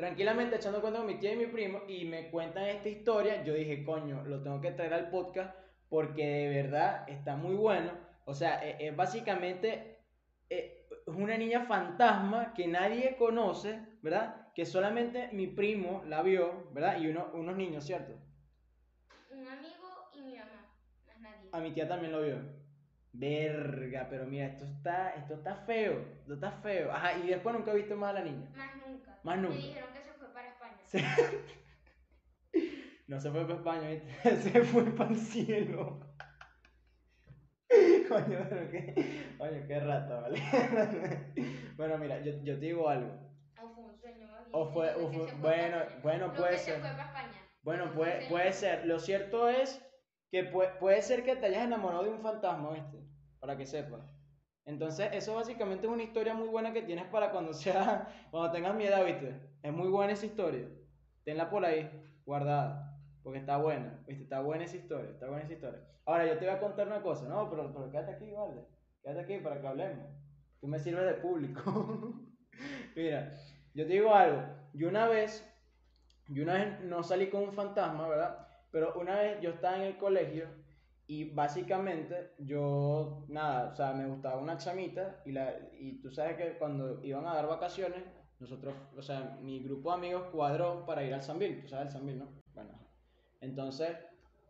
Tranquilamente 0.00 0.56
echando 0.56 0.80
cuenta 0.80 1.00
con 1.00 1.08
mi 1.08 1.18
tía 1.18 1.34
y 1.34 1.36
mi 1.36 1.44
primo 1.44 1.82
y 1.86 2.06
me 2.06 2.30
cuentan 2.30 2.64
esta 2.64 2.88
historia. 2.88 3.44
Yo 3.44 3.52
dije, 3.52 3.84
coño, 3.84 4.24
lo 4.24 4.42
tengo 4.42 4.58
que 4.58 4.70
traer 4.70 4.94
al 4.94 5.10
podcast 5.10 5.54
porque 5.90 6.24
de 6.26 6.48
verdad 6.48 7.06
está 7.06 7.36
muy 7.36 7.54
bueno. 7.54 7.92
O 8.24 8.32
sea, 8.32 8.66
e- 8.66 8.86
es, 8.88 8.96
básicamente 8.96 9.98
es 10.48 10.86
una 11.04 11.36
niña 11.36 11.66
fantasma 11.66 12.54
que 12.54 12.66
nadie 12.66 13.16
conoce, 13.18 13.78
¿verdad? 14.00 14.50
Que 14.54 14.64
solamente 14.64 15.28
mi 15.32 15.48
primo 15.48 16.02
la 16.06 16.22
vio, 16.22 16.70
¿verdad? 16.72 16.98
Y 16.98 17.08
uno, 17.08 17.30
unos 17.34 17.56
niños, 17.58 17.84
¿cierto? 17.84 18.14
Un 19.30 19.46
amigo 19.46 20.08
y 20.14 20.22
mi 20.22 20.36
mamá. 20.38 20.72
Más 21.08 21.20
nadie. 21.20 21.50
A 21.52 21.60
mi 21.60 21.72
tía 21.72 21.86
también 21.86 22.12
lo 22.12 22.22
vio. 22.22 22.36
Verga, 23.12 24.06
pero 24.08 24.24
mira, 24.26 24.46
esto 24.46 24.64
está, 24.64 25.10
esto 25.14 25.34
está 25.34 25.54
feo, 25.56 26.04
esto 26.20 26.34
está 26.34 26.52
feo. 26.62 26.92
Ajá, 26.92 27.18
y 27.18 27.26
después 27.28 27.54
nunca 27.54 27.72
viste 27.72 27.94
más 27.94 28.10
a 28.10 28.20
la 28.20 28.24
niña. 28.24 28.48
Más 28.56 28.76
nunca. 28.86 29.18
Más 29.24 29.36
Me 29.36 29.42
nunca. 29.42 29.56
dijeron 29.56 29.92
que 29.92 30.00
se 30.02 30.12
fue 30.12 30.28
para 30.32 30.48
España. 30.48 30.78
Se- 30.86 31.04
No 33.08 33.20
se 33.20 33.30
fue 33.32 33.44
para 33.44 33.54
España, 33.58 34.00
se 34.42 34.62
fue 34.62 34.84
para 34.84 35.10
el 35.10 35.16
cielo. 35.18 35.98
Coño, 38.08 38.46
pero 38.48 38.70
qué, 38.70 38.94
coño, 39.38 39.66
qué 39.66 39.80
rata, 39.80 40.20
¿vale? 40.20 40.40
bueno, 41.76 41.98
mira, 41.98 42.20
yo, 42.20 42.32
yo 42.42 42.54
te 42.54 42.66
digo 42.66 42.88
algo. 42.88 43.12
O 43.60 43.68
fue 43.74 43.84
un 43.84 43.96
sueño. 43.96 44.28
O 44.52 44.66
fue, 44.72 44.94
o 44.94 45.12
fue- 45.12 45.32
bueno, 45.40 45.76
bueno, 46.02 46.28
No, 46.28 46.34
puede 46.34 46.58
ser. 46.58 46.74
Se 46.76 46.80
fue 46.80 46.90
para 46.90 47.04
España. 47.04 47.32
Bueno, 47.62 47.92
puede, 47.92 48.28
puede 48.28 48.52
ser. 48.52 48.86
Lo 48.86 48.98
cierto 49.00 49.48
es 49.48 49.84
que 50.30 50.44
puede, 50.44 50.70
puede 50.78 51.02
ser 51.02 51.24
que 51.24 51.36
te 51.36 51.46
hayas 51.46 51.64
enamorado 51.64 52.04
de 52.04 52.10
un 52.10 52.22
fantasma, 52.22 52.70
¿viste? 52.72 52.99
Para 53.40 53.56
que 53.56 53.66
sepas. 53.66 54.02
Entonces, 54.66 55.08
eso 55.12 55.34
básicamente 55.34 55.86
es 55.86 55.92
una 55.92 56.02
historia 56.02 56.34
muy 56.34 56.48
buena 56.48 56.72
que 56.72 56.82
tienes 56.82 57.06
para 57.06 57.32
cuando 57.32 57.52
sea, 57.54 58.08
cuando 58.30 58.52
tengas 58.52 58.74
miedo, 58.74 59.04
¿viste? 59.04 59.40
Es 59.62 59.72
muy 59.72 59.88
buena 59.88 60.12
esa 60.12 60.26
historia. 60.26 60.68
Tenla 61.24 61.50
por 61.50 61.64
ahí, 61.64 61.90
guardada. 62.24 62.98
Porque 63.22 63.38
está 63.38 63.56
buena, 63.56 64.02
¿viste? 64.06 64.22
Está 64.22 64.40
buena 64.40 64.64
esa 64.64 64.76
historia, 64.76 65.10
está 65.10 65.26
buena 65.26 65.42
esa 65.42 65.54
historia. 65.54 65.80
Ahora, 66.06 66.26
yo 66.26 66.38
te 66.38 66.46
voy 66.46 66.54
a 66.54 66.60
contar 66.60 66.86
una 66.86 67.02
cosa, 67.02 67.28
¿no? 67.28 67.50
Pero, 67.50 67.72
pero 67.72 67.90
quédate 67.90 68.12
aquí, 68.12 68.30
vale. 68.32 68.62
Quédate 69.02 69.20
aquí 69.20 69.38
para 69.38 69.60
que 69.60 69.66
hablemos. 69.66 70.06
Tú 70.60 70.66
me 70.66 70.78
sirves 70.78 71.06
de 71.06 71.14
público. 71.14 72.14
Mira, 72.96 73.34
yo 73.74 73.86
te 73.86 73.92
digo 73.92 74.14
algo. 74.14 74.42
Yo 74.72 74.88
una 74.88 75.08
vez, 75.08 75.46
yo 76.28 76.42
una 76.42 76.54
vez 76.54 76.80
no 76.80 77.02
salí 77.02 77.28
con 77.28 77.42
un 77.42 77.52
fantasma, 77.52 78.08
¿verdad? 78.08 78.46
Pero 78.70 78.94
una 78.94 79.16
vez 79.16 79.40
yo 79.40 79.50
estaba 79.50 79.76
en 79.76 79.82
el 79.82 79.96
colegio 79.98 80.46
y 81.10 81.24
básicamente 81.24 82.34
yo, 82.38 83.24
nada, 83.26 83.72
o 83.72 83.74
sea, 83.74 83.92
me 83.92 84.06
gustaba 84.06 84.40
una 84.40 84.56
chamita 84.56 85.20
y, 85.24 85.32
la, 85.32 85.56
y 85.72 86.00
tú 86.00 86.08
sabes 86.08 86.36
que 86.36 86.56
cuando 86.56 87.02
iban 87.02 87.26
a 87.26 87.34
dar 87.34 87.48
vacaciones, 87.48 88.04
nosotros, 88.38 88.76
o 88.96 89.02
sea, 89.02 89.36
mi 89.42 89.60
grupo 89.60 89.90
de 89.90 89.96
amigos 89.96 90.28
cuadró 90.30 90.86
para 90.86 91.02
ir 91.02 91.12
al 91.12 91.24
Sambil, 91.24 91.60
tú 91.60 91.66
sabes 91.66 91.86
el 91.86 91.92
Sambil, 91.94 92.18
¿no? 92.20 92.28
Bueno, 92.54 92.78
entonces, 93.40 93.90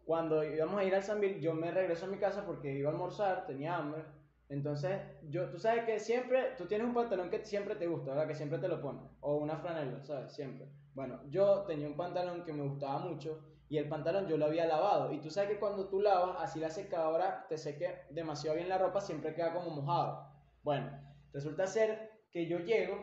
cuando 0.05 0.45
íbamos 0.45 0.79
a 0.79 0.85
ir 0.85 0.95
al 0.95 1.03
Sambil, 1.03 1.41
yo 1.41 1.55
me 1.55 1.71
regreso 1.71 2.05
a 2.05 2.11
mi 2.11 2.19
casa 2.19 2.45
porque 2.45 2.75
iba 2.75 2.91
a 2.91 2.93
almorzar, 2.93 3.47
tenía 3.47 3.77
hambre. 3.77 4.05
Entonces, 4.51 5.01
yo, 5.31 5.49
tú 5.49 5.59
sabes 5.59 5.85
que 5.85 5.99
siempre, 5.99 6.57
tú 6.59 6.67
tienes 6.67 6.87
un 6.87 6.93
pantalón 6.93 7.31
que 7.31 7.43
siempre 7.43 7.77
te 7.77 7.87
gusta, 7.87 8.11
¿verdad? 8.11 8.29
Que 8.29 8.35
siempre 8.35 8.59
te 8.59 8.69
lo 8.69 8.83
pones. 8.83 9.05
O 9.21 9.39
una 9.39 9.57
franela, 9.57 10.05
¿sabes? 10.05 10.35
Siempre. 10.35 10.69
Bueno, 10.93 11.21
yo 11.31 11.63
tenía 11.63 11.89
un 11.89 11.97
pantalón 11.97 12.45
que 12.45 12.53
me 12.53 12.65
gustaba 12.65 12.99
mucho 12.99 13.50
y 13.71 13.79
el 13.79 13.89
pantalón 13.89 14.29
yo 14.29 14.37
lo 14.37 14.47
había 14.47 14.67
lavado. 14.67 15.13
Y 15.13 15.21
tú 15.21 15.31
sabes 15.31 15.51
que 15.51 15.59
cuando 15.59 15.89
tú 15.89 16.01
lavas, 16.01 16.37
así 16.41 16.61
la 16.61 16.69
secadora 16.69 17.47
te 17.49 17.57
seque 17.57 18.03
demasiado 18.11 18.57
bien 18.57 18.69
la 18.69 18.77
ropa, 18.77 19.01
siempre 19.01 19.33
queda 19.33 19.55
como 19.55 19.71
mojado. 19.71 20.27
Bueno, 20.63 20.91
resulta 21.33 21.67
ser 21.67 22.11
que 22.31 22.47
yo 22.47 22.59
llego 22.59 22.97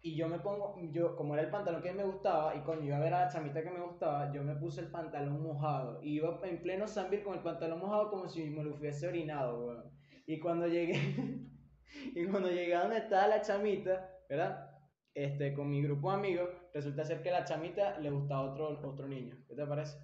y 0.00 0.16
yo 0.16 0.26
me 0.28 0.40
pongo, 0.40 0.74
yo, 0.90 1.14
como 1.14 1.34
era 1.34 1.44
el 1.44 1.50
pantalón 1.50 1.82
que 1.82 1.92
me 1.92 2.04
gustaba, 2.04 2.54
y 2.56 2.60
cuando 2.60 2.84
iba 2.84 2.96
a 2.96 3.00
ver 3.00 3.14
a 3.14 3.26
la 3.26 3.28
chamita 3.28 3.62
que 3.62 3.70
me 3.70 3.80
gustaba, 3.80 4.32
yo 4.32 4.42
me 4.42 4.56
puse 4.56 4.80
el 4.80 4.90
pantalón 4.90 5.42
mojado. 5.42 6.02
Y 6.02 6.16
iba 6.16 6.40
en 6.42 6.60
pleno 6.60 6.88
Sambil 6.88 7.22
con 7.22 7.34
el 7.34 7.42
pantalón 7.42 7.78
mojado 7.78 8.10
como 8.10 8.28
si 8.28 8.44
me 8.50 8.64
lo 8.64 8.74
hubiese 8.74 9.06
orinado, 9.06 9.66
weón. 9.66 9.90
Y 10.26 10.40
cuando 10.40 10.66
llegué, 10.66 10.94
Y 12.14 12.26
cuando 12.26 12.50
llegué 12.50 12.74
a 12.74 12.82
donde 12.82 12.98
estaba 12.98 13.28
la 13.28 13.40
chamita, 13.40 14.10
¿verdad? 14.28 14.70
Este, 15.14 15.54
con 15.54 15.70
mi 15.70 15.82
grupo 15.82 16.10
de 16.10 16.16
amigos, 16.16 16.50
resulta 16.72 17.04
ser 17.04 17.22
que 17.22 17.30
la 17.30 17.44
chamita 17.44 17.98
le 18.00 18.10
gustaba 18.10 18.52
otro, 18.52 18.80
otro 18.82 19.06
niño. 19.06 19.36
¿Qué 19.46 19.54
te 19.54 19.66
parece? 19.66 19.98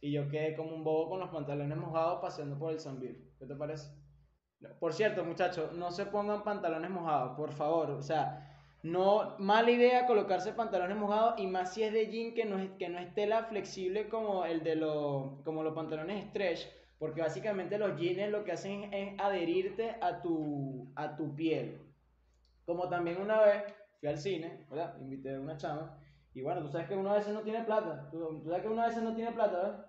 Y 0.00 0.12
yo 0.12 0.28
quedé 0.28 0.54
como 0.54 0.74
un 0.74 0.84
bobo 0.84 1.10
con 1.10 1.20
los 1.20 1.30
pantalones 1.30 1.78
mojados 1.78 2.20
paseando 2.20 2.58
por 2.58 2.72
el 2.72 2.80
Sanville. 2.80 3.32
¿Qué 3.38 3.46
te 3.46 3.54
parece? 3.54 3.90
Por 4.78 4.92
cierto, 4.92 5.24
muchachos, 5.24 5.72
no 5.72 5.90
se 5.90 6.06
pongan 6.06 6.42
pantalones 6.42 6.90
mojados, 6.90 7.36
por 7.36 7.52
favor. 7.52 7.90
O 7.90 8.02
sea, 8.02 8.46
no, 8.82 9.34
mala 9.38 9.70
idea 9.70 10.06
colocarse 10.06 10.52
pantalones 10.52 10.96
mojados 10.96 11.40
y 11.40 11.46
más 11.46 11.74
si 11.74 11.82
es 11.82 11.92
de 11.92 12.06
jean 12.06 12.34
que 12.34 12.44
no 12.44 12.58
es, 12.58 12.70
que 12.78 12.88
no 12.88 12.98
es 12.98 13.12
tela 13.14 13.44
flexible 13.44 14.08
como 14.08 14.44
el 14.44 14.62
de 14.62 14.76
los, 14.76 15.42
como 15.44 15.62
los 15.62 15.74
pantalones 15.74 16.26
stretch, 16.26 16.68
porque 16.98 17.20
básicamente 17.20 17.78
los 17.78 17.98
jeans 17.98 18.30
lo 18.30 18.44
que 18.44 18.52
hacen 18.52 18.92
es 18.94 19.18
adherirte 19.18 19.96
a 20.00 20.22
tu, 20.22 20.92
a 20.94 21.16
tu 21.16 21.34
piel. 21.34 21.80
Como 22.64 22.88
también 22.88 23.20
una 23.20 23.40
vez 23.40 23.64
fui 24.00 24.08
al 24.08 24.18
cine, 24.18 24.64
¿verdad? 24.70 24.96
Invité 25.00 25.34
a 25.34 25.40
una 25.40 25.56
chama. 25.56 25.98
Y 26.36 26.42
bueno, 26.42 26.60
tú 26.60 26.68
sabes 26.68 26.86
que 26.86 26.94
uno 26.94 27.10
a 27.10 27.16
veces 27.16 27.32
no 27.32 27.40
tiene 27.40 27.64
plata. 27.64 28.10
Tú, 28.10 28.42
sabes 28.44 28.60
que 28.60 28.68
uno 28.68 28.82
a 28.82 28.88
veces 28.88 29.02
no 29.02 29.14
tiene 29.14 29.32
plata, 29.32 29.56
¿verdad? 29.56 29.86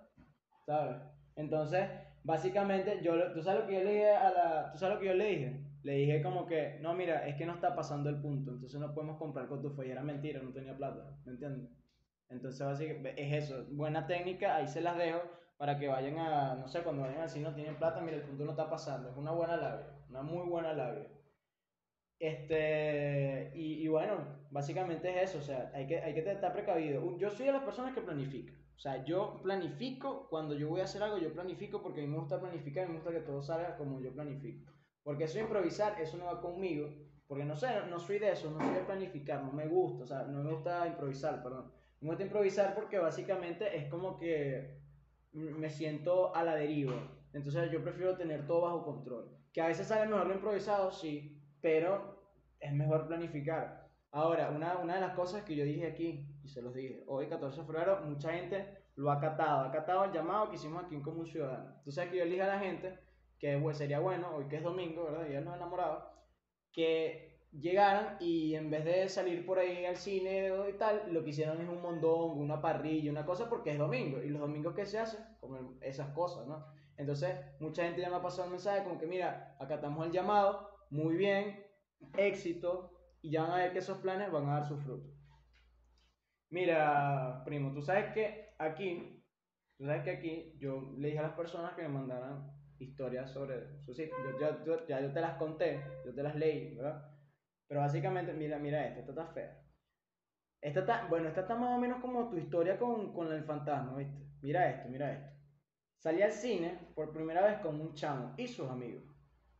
¿Sabes? 0.64 0.96
Entonces, 1.36 1.86
básicamente, 2.24 3.00
yo, 3.02 3.32
¿tú 3.34 3.42
sabes 3.42 3.60
lo 3.60 3.66
que 3.66 3.74
yo 3.74 3.84
le 3.84 3.90
dije 3.90 4.16
a 4.16 4.30
la... 4.30 4.72
¿Tú 4.72 4.78
sabes 4.78 4.94
lo 4.94 5.00
que 5.00 5.08
yo 5.08 5.12
le 5.12 5.26
dije? 5.26 5.62
Le 5.82 5.92
dije 5.92 6.22
como 6.22 6.46
que, 6.46 6.78
no, 6.80 6.94
mira, 6.94 7.28
es 7.28 7.36
que 7.36 7.44
no 7.44 7.52
está 7.52 7.74
pasando 7.76 8.08
el 8.08 8.22
punto, 8.22 8.52
entonces 8.52 8.80
no 8.80 8.94
podemos 8.94 9.18
comprar 9.18 9.46
con 9.46 9.60
tu 9.60 9.82
Y 9.82 9.90
era 9.90 10.02
mentira, 10.02 10.40
no 10.42 10.54
tenía 10.54 10.74
plata, 10.74 11.18
¿me 11.26 11.32
entiendes? 11.32 11.70
Entonces, 12.30 12.66
básicamente, 12.66 13.14
es 13.22 13.44
eso, 13.44 13.66
buena 13.72 14.06
técnica, 14.06 14.56
ahí 14.56 14.68
se 14.68 14.80
las 14.80 14.96
dejo 14.96 15.20
para 15.58 15.78
que 15.78 15.86
vayan 15.86 16.18
a, 16.18 16.54
no 16.54 16.66
sé, 16.66 16.82
cuando 16.82 17.02
vayan 17.02 17.20
al 17.20 17.28
cine 17.28 17.50
no 17.50 17.54
tienen 17.54 17.76
plata, 17.76 18.00
mira, 18.00 18.16
el 18.16 18.22
punto 18.22 18.46
no 18.46 18.52
está 18.52 18.70
pasando, 18.70 19.10
es 19.10 19.16
una 19.18 19.32
buena 19.32 19.58
labia, 19.58 19.98
una 20.08 20.22
muy 20.22 20.48
buena 20.48 20.72
labia. 20.72 21.08
Este, 22.18 23.52
y, 23.54 23.84
y, 23.84 23.88
bueno, 23.88 24.16
básicamente 24.50 25.08
es 25.10 25.30
eso, 25.30 25.38
o 25.38 25.42
sea, 25.42 25.70
hay 25.72 25.86
que, 25.86 26.00
hay 26.00 26.14
que 26.14 26.20
estar 26.20 26.52
precavido. 26.52 27.16
Yo 27.16 27.30
soy 27.30 27.46
de 27.46 27.52
las 27.52 27.62
personas 27.62 27.94
que 27.94 28.00
planifican, 28.00 28.56
o 28.78 28.80
sea, 28.80 29.04
yo 29.04 29.40
planifico, 29.42 30.28
cuando 30.28 30.54
yo 30.54 30.68
voy 30.68 30.80
a 30.80 30.84
hacer 30.84 31.02
algo, 31.02 31.18
yo 31.18 31.32
planifico 31.32 31.82
porque 31.82 32.00
a 32.00 32.04
mí 32.04 32.10
me 32.10 32.18
gusta 32.18 32.40
planificar 32.40 32.88
me 32.88 32.94
gusta 32.94 33.10
que 33.10 33.20
todo 33.20 33.42
salga 33.42 33.76
como 33.76 34.00
yo 34.00 34.12
planifico. 34.12 34.72
Porque 35.02 35.24
eso 35.24 35.40
improvisar, 35.40 36.00
eso 36.00 36.16
no 36.16 36.26
va 36.26 36.40
conmigo, 36.40 36.88
porque 37.26 37.44
no 37.44 37.56
sé, 37.56 37.68
no 37.90 37.98
soy 37.98 38.20
de 38.20 38.30
eso, 38.30 38.50
no 38.50 38.60
soy 38.60 38.74
de 38.74 38.80
planificar, 38.80 39.42
no 39.42 39.52
me 39.52 39.66
gusta, 39.66 40.04
o 40.04 40.06
sea, 40.06 40.22
no 40.24 40.44
me 40.44 40.52
gusta 40.52 40.86
improvisar, 40.86 41.42
perdón. 41.42 41.72
Me 42.00 42.08
gusta 42.08 42.22
improvisar 42.22 42.74
porque 42.76 42.98
básicamente 42.98 43.76
es 43.76 43.88
como 43.88 44.16
que 44.16 44.78
me 45.32 45.70
siento 45.70 46.34
a 46.36 46.44
la 46.44 46.54
deriva. 46.54 46.94
Entonces 47.32 47.70
yo 47.72 47.82
prefiero 47.82 48.16
tener 48.16 48.46
todo 48.46 48.60
bajo 48.62 48.84
control. 48.84 49.36
Que 49.52 49.60
a 49.60 49.66
veces 49.66 49.88
sale 49.88 50.06
mejor 50.06 50.28
lo 50.28 50.34
improvisado, 50.34 50.92
sí, 50.92 51.37
pero 51.60 52.22
es 52.60 52.72
mejor 52.72 53.06
planificar. 53.06 53.88
Ahora, 54.10 54.50
una, 54.50 54.78
una 54.78 54.94
de 54.94 55.00
las 55.00 55.14
cosas 55.14 55.42
que 55.42 55.54
yo 55.54 55.64
dije 55.64 55.86
aquí, 55.86 56.26
y 56.42 56.48
se 56.48 56.62
los 56.62 56.74
dije, 56.74 57.04
hoy 57.06 57.28
14 57.28 57.60
de 57.60 57.66
febrero, 57.66 58.00
mucha 58.04 58.32
gente 58.32 58.78
lo 58.96 59.10
ha 59.10 59.20
catado, 59.20 59.66
ha 59.66 59.70
catado 59.70 60.04
el 60.04 60.12
llamado 60.12 60.48
que 60.48 60.56
hicimos 60.56 60.84
aquí 60.84 60.94
en 60.94 61.02
Común 61.02 61.26
Ciudadano. 61.26 61.74
Sabes 61.88 62.10
que 62.10 62.16
yo 62.16 62.24
le 62.24 62.30
dije 62.30 62.42
a 62.42 62.48
la 62.48 62.58
gente 62.58 62.98
que 63.38 63.56
pues, 63.58 63.78
sería 63.78 64.00
bueno, 64.00 64.34
hoy 64.34 64.48
que 64.48 64.56
es 64.56 64.62
domingo, 64.62 65.04
¿verdad? 65.04 65.28
Y 65.28 65.34
él 65.34 65.44
no 65.44 65.54
enamorado, 65.54 66.10
que 66.72 67.28
llegaran 67.52 68.16
y 68.20 68.54
en 68.54 68.70
vez 68.70 68.84
de 68.84 69.08
salir 69.08 69.46
por 69.46 69.58
ahí 69.58 69.84
al 69.84 69.96
cine 69.96 70.50
y 70.68 70.72
tal, 70.74 71.12
lo 71.12 71.22
que 71.22 71.30
hicieron 71.30 71.60
es 71.60 71.68
un 71.68 71.80
mondón, 71.80 72.38
una 72.38 72.60
parrilla, 72.60 73.10
una 73.10 73.24
cosa, 73.24 73.48
porque 73.48 73.70
es 73.70 73.78
domingo. 73.78 74.22
Y 74.22 74.28
los 74.28 74.40
domingos, 74.40 74.74
¿qué 74.74 74.84
se 74.84 74.98
hace? 74.98 75.18
Como 75.40 75.78
esas 75.80 76.08
cosas, 76.10 76.46
¿no? 76.46 76.66
Entonces, 76.96 77.36
mucha 77.60 77.84
gente 77.84 78.00
ya 78.00 78.10
me 78.10 78.16
ha 78.16 78.22
pasado 78.22 78.44
el 78.44 78.50
mensaje 78.50 78.82
como 78.82 78.98
que, 78.98 79.06
mira, 79.06 79.56
acá 79.60 79.76
estamos 79.76 80.04
el 80.06 80.12
llamado, 80.12 80.68
muy 80.90 81.16
bien, 81.16 81.64
éxito, 82.16 82.92
y 83.22 83.30
ya 83.30 83.42
van 83.42 83.52
a 83.52 83.56
ver 83.56 83.72
que 83.72 83.80
esos 83.80 83.98
planes 83.98 84.30
van 84.30 84.48
a 84.48 84.54
dar 84.54 84.64
sus 84.66 84.82
frutos. 84.82 85.12
Mira, 86.50 87.42
primo, 87.44 87.72
tú 87.72 87.82
sabes 87.82 88.12
que 88.14 88.54
aquí, 88.58 89.22
tú 89.76 89.84
sabes 89.84 90.02
que 90.02 90.10
aquí 90.10 90.56
yo 90.58 90.94
le 90.96 91.08
dije 91.08 91.18
a 91.18 91.22
las 91.22 91.32
personas 91.32 91.74
que 91.74 91.82
me 91.82 91.88
mandaran 91.88 92.50
historias 92.78 93.30
sobre 93.30 93.82
su 93.82 93.92
sitio. 93.92 94.16
Yo, 94.64 94.86
ya 94.86 95.00
yo 95.00 95.12
te 95.12 95.20
las 95.20 95.36
conté, 95.36 95.82
yo 96.04 96.14
te 96.14 96.22
las 96.22 96.34
leí, 96.36 96.74
¿verdad? 96.74 97.10
Pero 97.66 97.80
básicamente, 97.80 98.32
mira, 98.32 98.58
mira 98.58 98.86
esta, 98.86 99.00
esta 99.00 99.12
está 99.12 99.26
fea. 99.26 99.62
Esta 100.60 100.80
está, 100.80 101.06
bueno, 101.08 101.28
esta 101.28 101.42
está 101.42 101.54
más 101.54 101.76
o 101.76 101.78
menos 101.78 102.00
como 102.00 102.28
tu 102.28 102.36
historia 102.36 102.78
con, 102.78 103.12
con 103.12 103.32
el 103.32 103.44
fantasma, 103.44 103.96
¿viste? 103.96 104.18
Mira 104.40 104.70
esto, 104.70 104.88
mira 104.88 105.12
esto. 105.12 105.38
Salí 105.98 106.22
al 106.22 106.32
cine 106.32 106.92
por 106.94 107.12
primera 107.12 107.42
vez 107.42 107.58
con 107.58 107.80
un 107.80 107.94
chamo 107.94 108.34
y 108.38 108.46
sus 108.46 108.68
amigos. 108.70 109.17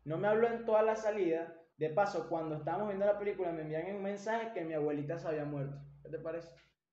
No 0.08 0.16
me 0.16 0.26
habló 0.26 0.48
en 0.48 0.64
toda 0.64 0.82
la 0.82 0.96
salida. 0.96 1.54
De 1.76 1.90
paso, 1.90 2.30
cuando 2.30 2.56
estábamos 2.56 2.88
viendo 2.88 3.04
la 3.04 3.18
película, 3.18 3.52
me 3.52 3.60
envían 3.60 3.94
un 3.94 4.02
mensaje 4.02 4.52
que 4.54 4.64
mi 4.64 4.72
abuelita 4.72 5.18
se 5.18 5.28
había 5.28 5.44
muerto. 5.44 5.76
¿Qué 6.02 6.08
te 6.08 6.18
parece? 6.18 6.48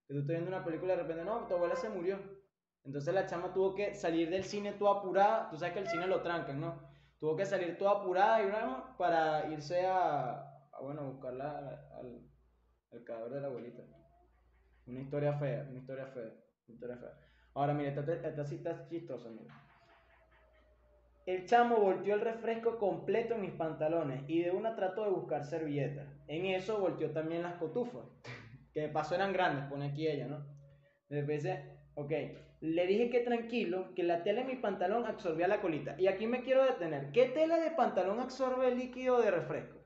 Que 0.06 0.14
tú 0.14 0.20
estás 0.20 0.36
viendo 0.36 0.50
una 0.50 0.66
película 0.66 0.94
y 0.94 0.98
de 0.98 1.04
repente, 1.04 1.24
no, 1.24 1.48
tu 1.48 1.56
abuela 1.56 1.78
se 1.78 1.88
murió. 1.88 2.20
Entonces 2.84 3.14
la 3.14 3.26
chama 3.26 3.54
tuvo 3.54 3.74
que 3.74 3.96
salir 3.96 4.30
del 4.30 4.44
cine 4.44 4.74
toda 4.74 5.00
apurada. 5.00 5.50
Tú 5.50 5.58
sabes 5.58 5.74
que 5.74 5.80
el 5.80 5.88
cine 5.88 6.08
lo 6.08 6.22
trancan, 6.22 6.60
¿no? 6.60 6.78
Tuvo 7.18 7.38
que 7.38 7.46
salir 7.46 7.78
toda 7.78 8.02
apurada 8.02 8.44
y 8.44 8.48
una 8.48 8.98
para 8.98 9.48
irse 9.48 9.86
a, 9.88 10.32
a 10.74 10.82
bueno, 10.82 11.10
buscarla 11.14 11.88
al, 11.98 12.30
al 12.92 13.04
cadáver 13.06 13.32
de 13.32 13.42
la 13.42 13.48
abuelita. 13.48 13.82
Una 14.88 15.00
historia 15.00 15.34
fea, 15.40 15.66
una 15.70 15.80
historia 15.80 16.06
fea, 16.08 16.34
una 16.68 16.76
historia 16.76 16.98
fea. 16.98 17.18
Ahora, 17.54 17.74
mire, 17.74 17.90
esta, 17.90 18.14
esta 18.14 18.44
cita 18.44 18.72
es 18.72 18.88
chistosa, 18.90 19.30
mira. 19.30 19.65
El 21.26 21.46
chamo 21.46 21.78
volteó 21.78 22.14
el 22.14 22.22
refresco 22.22 22.78
completo 22.78 23.34
en 23.34 23.42
mis 23.42 23.54
pantalones 23.54 24.24
y 24.28 24.44
de 24.44 24.52
una 24.52 24.76
trató 24.76 25.06
de 25.06 25.10
buscar 25.10 25.44
servilletas. 25.44 26.08
En 26.28 26.46
eso 26.46 26.80
volteó 26.80 27.10
también 27.12 27.42
las 27.42 27.56
cotufas, 27.56 28.06
que 28.72 28.82
de 28.82 28.90
paso 28.90 29.16
eran 29.16 29.34
grandes, 29.34 29.66
pone 29.66 29.88
aquí 29.88 30.08
ella, 30.08 30.28
¿no? 30.28 30.46
Después 31.10 31.48
ok, 31.96 32.12
le 32.62 32.86
dije 32.86 33.10
que 33.10 33.22
tranquilo, 33.22 33.94
que 33.96 34.04
la 34.04 34.22
tela 34.22 34.42
de 34.42 34.54
mi 34.54 34.56
pantalón 34.62 35.08
absorbía 35.08 35.48
la 35.48 35.62
colita. 35.62 35.96
Y 35.98 36.08
aquí 36.08 36.28
me 36.28 36.44
quiero 36.44 36.64
detener. 36.64 37.12
¿Qué 37.12 37.26
tela 37.26 37.58
de 37.58 37.72
pantalón 37.72 38.20
absorbe 38.20 38.68
el 38.68 38.78
líquido 38.78 39.20
de 39.20 39.32
refresco? 39.32 39.80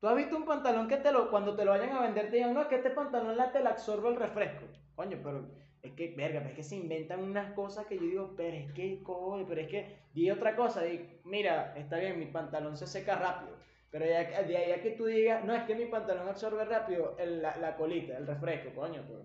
¿Tú 0.00 0.08
has 0.08 0.16
visto 0.16 0.36
un 0.36 0.44
pantalón 0.44 0.88
que 0.88 0.96
te 0.98 1.12
lo, 1.12 1.30
cuando 1.30 1.56
te 1.56 1.64
lo 1.64 1.72
vayan 1.72 1.90
a 1.90 2.02
vender 2.02 2.30
te 2.30 2.36
digan, 2.36 2.54
no, 2.54 2.68
que 2.68 2.76
este 2.76 2.90
pantalón 2.90 3.36
la 3.36 3.52
tela 3.52 3.70
absorbe 3.70 4.08
el 4.08 4.16
refresco? 4.16 4.66
Coño, 4.94 5.18
pero 5.22 5.48
es 5.82 5.92
que, 5.92 6.14
verga, 6.14 6.40
pero 6.40 6.50
es 6.50 6.56
que 6.56 6.62
se 6.62 6.76
inventan 6.76 7.20
unas 7.20 7.52
cosas 7.54 7.86
que 7.86 7.96
yo 7.96 8.02
digo, 8.02 8.34
pero 8.36 8.56
es 8.56 8.72
que, 8.72 9.02
coño, 9.02 9.46
pero 9.48 9.60
es 9.60 9.68
que, 9.68 9.96
di 10.12 10.30
otra 10.30 10.54
cosa, 10.56 10.82
di, 10.82 11.00
mira, 11.24 11.74
está 11.76 11.98
bien, 11.98 12.18
mi 12.18 12.26
pantalón 12.26 12.76
se 12.76 12.86
seca 12.86 13.16
rápido. 13.16 13.56
Pero 13.90 14.04
de 14.04 14.16
ahí 14.16 14.72
a 14.72 14.82
que 14.82 14.92
tú 14.92 15.06
digas, 15.06 15.44
no, 15.44 15.54
es 15.54 15.64
que 15.64 15.74
mi 15.74 15.86
pantalón 15.86 16.28
absorbe 16.28 16.64
rápido 16.64 17.16
la, 17.18 17.56
la, 17.56 17.76
colita, 17.76 18.16
el 18.16 18.26
refresco, 18.26 18.72
coño. 18.74 19.02
Pues. 19.06 19.20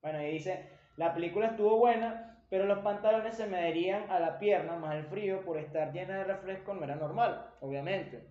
Bueno, 0.00 0.22
y 0.22 0.32
dice, 0.32 0.68
la 0.96 1.12
película 1.12 1.48
estuvo 1.48 1.78
buena, 1.78 2.44
pero 2.48 2.66
los 2.66 2.78
pantalones 2.80 3.36
se 3.36 3.46
me 3.46 3.58
adherían 3.58 4.08
a 4.10 4.20
la 4.20 4.38
pierna, 4.38 4.76
más 4.76 4.94
el 4.94 5.06
frío 5.06 5.44
por 5.44 5.58
estar 5.58 5.92
llena 5.92 6.18
de 6.18 6.24
refresco 6.24 6.74
no 6.74 6.84
era 6.84 6.94
normal, 6.94 7.50
obviamente. 7.60 8.22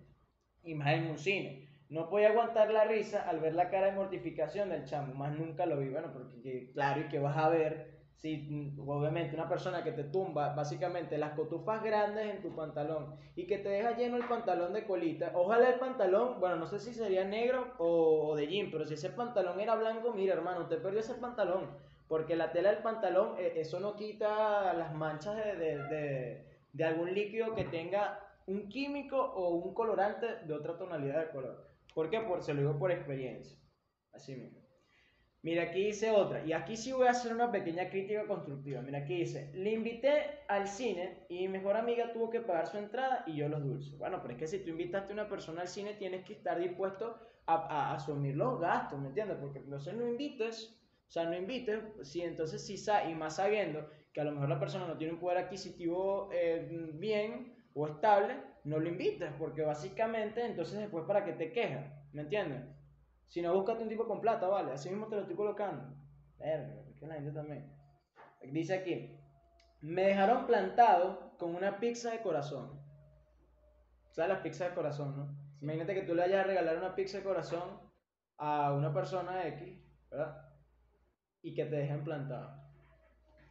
Y 0.62 0.74
más 0.74 0.94
en 0.94 1.10
un 1.10 1.18
cine. 1.18 1.68
No 1.88 2.08
podía 2.08 2.30
aguantar 2.30 2.70
la 2.70 2.84
risa 2.84 3.28
al 3.28 3.40
ver 3.40 3.54
la 3.54 3.70
cara 3.70 3.86
de 3.86 3.92
mortificación 3.92 4.70
del 4.70 4.84
chamo, 4.84 5.14
más 5.14 5.38
nunca 5.38 5.66
lo 5.66 5.78
vi. 5.78 5.88
Bueno, 5.88 6.12
porque 6.12 6.70
claro, 6.72 7.02
y 7.02 7.08
que 7.08 7.20
vas 7.20 7.36
a 7.36 7.48
ver 7.48 7.96
si 8.16 8.74
obviamente 8.78 9.34
una 9.34 9.48
persona 9.48 9.84
que 9.84 9.92
te 9.92 10.04
tumba 10.04 10.54
básicamente 10.54 11.18
las 11.18 11.32
cotufas 11.32 11.82
grandes 11.82 12.34
en 12.34 12.40
tu 12.40 12.54
pantalón 12.56 13.14
y 13.36 13.46
que 13.46 13.58
te 13.58 13.68
deja 13.68 13.94
lleno 13.94 14.16
el 14.16 14.26
pantalón 14.26 14.72
de 14.72 14.86
colita, 14.86 15.32
ojalá 15.34 15.68
el 15.68 15.78
pantalón, 15.78 16.40
bueno, 16.40 16.56
no 16.56 16.66
sé 16.66 16.80
si 16.80 16.94
sería 16.94 17.24
negro 17.24 17.74
o, 17.78 18.34
de 18.34 18.46
jean, 18.46 18.70
pero 18.70 18.86
si 18.86 18.94
ese 18.94 19.10
pantalón 19.10 19.60
era 19.60 19.74
blanco, 19.74 20.12
mira 20.14 20.32
hermano, 20.34 20.62
usted 20.62 20.80
perdió 20.80 21.00
ese 21.00 21.14
pantalón, 21.14 21.70
porque 22.08 22.36
la 22.36 22.52
tela 22.52 22.70
del 22.70 22.82
pantalón, 22.82 23.34
eh, 23.38 23.52
eso 23.56 23.80
no 23.80 23.96
quita 23.96 24.72
las 24.72 24.94
manchas 24.94 25.36
de, 25.36 26.42
algún 26.82 27.12
líquido 27.12 27.54
que 27.54 27.64
tenga 27.64 28.20
un 28.46 28.68
químico 28.68 29.18
o 29.20 29.56
un 29.56 29.74
colorante 29.74 30.26
de 30.46 30.54
otra 30.54 30.78
tonalidad 30.78 31.20
de 31.20 31.30
color. 31.30 31.75
¿Por 31.96 32.10
qué? 32.10 32.20
Por, 32.20 32.42
se 32.42 32.52
lo 32.52 32.60
digo 32.60 32.78
por 32.78 32.92
experiencia. 32.92 33.58
Así 34.12 34.36
mismo. 34.36 34.60
Mira, 35.40 35.62
aquí 35.62 35.86
dice 35.86 36.10
otra. 36.10 36.44
Y 36.44 36.52
aquí 36.52 36.76
sí 36.76 36.92
voy 36.92 37.06
a 37.06 37.12
hacer 37.12 37.32
una 37.32 37.50
pequeña 37.50 37.88
crítica 37.88 38.26
constructiva. 38.26 38.82
Mira, 38.82 38.98
aquí 38.98 39.16
dice, 39.16 39.50
le 39.54 39.72
invité 39.72 40.40
al 40.46 40.68
cine 40.68 41.24
y 41.30 41.38
mi 41.38 41.48
mejor 41.48 41.74
amiga 41.74 42.12
tuvo 42.12 42.28
que 42.28 42.42
pagar 42.42 42.66
su 42.66 42.76
entrada 42.76 43.24
y 43.26 43.36
yo 43.36 43.48
los 43.48 43.64
dulces. 43.64 43.96
Bueno, 43.96 44.18
pero 44.20 44.34
es 44.34 44.38
que 44.38 44.46
si 44.46 44.58
tú 44.58 44.68
invitaste 44.68 45.12
a 45.12 45.14
una 45.14 45.28
persona 45.30 45.62
al 45.62 45.68
cine, 45.68 45.94
tienes 45.94 46.22
que 46.26 46.34
estar 46.34 46.58
dispuesto 46.58 47.18
a, 47.46 47.94
asumir 47.94 48.36
los 48.36 48.60
gastos, 48.60 49.00
¿me 49.00 49.08
entiendes? 49.08 49.38
Porque 49.40 49.60
entonces 49.60 49.94
no 49.94 50.06
invites 50.06 50.78
o 51.08 51.10
sea, 51.10 51.24
no 51.24 51.34
invites, 51.34 51.80
si 52.02 52.20
entonces 52.20 52.66
sí, 52.66 52.76
y 53.08 53.14
más 53.14 53.36
sabiendo 53.36 53.88
que 54.12 54.20
a 54.20 54.24
lo 54.24 54.32
mejor 54.32 54.48
la 54.48 54.58
persona 54.58 54.86
no 54.86 54.98
tiene 54.98 55.12
un 55.14 55.20
poder 55.20 55.38
adquisitivo 55.38 56.28
eh, 56.32 56.68
bien 56.94 57.54
o 57.74 57.86
estable, 57.86 58.34
no 58.66 58.78
lo 58.78 58.88
invites, 58.88 59.32
porque 59.38 59.62
básicamente 59.62 60.44
entonces 60.44 60.78
después 60.80 61.04
para 61.06 61.24
qué 61.24 61.32
te 61.32 61.52
quejas, 61.52 61.86
¿me 62.12 62.22
entiendes? 62.22 62.62
Si 63.28 63.42
no, 63.42 63.54
búscate 63.54 63.82
un 63.82 63.88
tipo 63.88 64.06
con 64.06 64.20
plata, 64.20 64.48
¿vale? 64.48 64.72
Así 64.72 64.90
mismo 64.90 65.08
te 65.08 65.16
lo 65.16 65.22
estoy 65.22 65.36
colocando. 65.36 65.94
Verga, 66.38 66.82
que 66.98 67.06
la 67.06 67.14
gente 67.14 67.32
también. 67.32 67.72
Dice 68.42 68.74
aquí, 68.74 69.18
me 69.82 70.02
dejaron 70.02 70.46
plantado 70.46 71.36
con 71.38 71.54
una 71.54 71.80
pizza 71.80 72.10
de 72.12 72.22
corazón. 72.22 72.80
¿Sabes 74.10 74.30
las 74.30 74.40
pizzas 74.40 74.70
de 74.70 74.74
corazón, 74.74 75.16
no? 75.16 75.36
Imagínate 75.60 75.94
que 75.94 76.02
tú 76.02 76.14
le 76.14 76.22
vayas 76.22 76.40
a 76.44 76.48
regalar 76.48 76.76
una 76.78 76.94
pizza 76.94 77.18
de 77.18 77.24
corazón 77.24 77.80
a 78.38 78.72
una 78.72 78.92
persona 78.92 79.46
X, 79.48 79.78
¿verdad? 80.10 80.48
Y 81.42 81.54
que 81.54 81.64
te 81.66 81.76
dejen 81.76 82.04
plantado. 82.04 82.62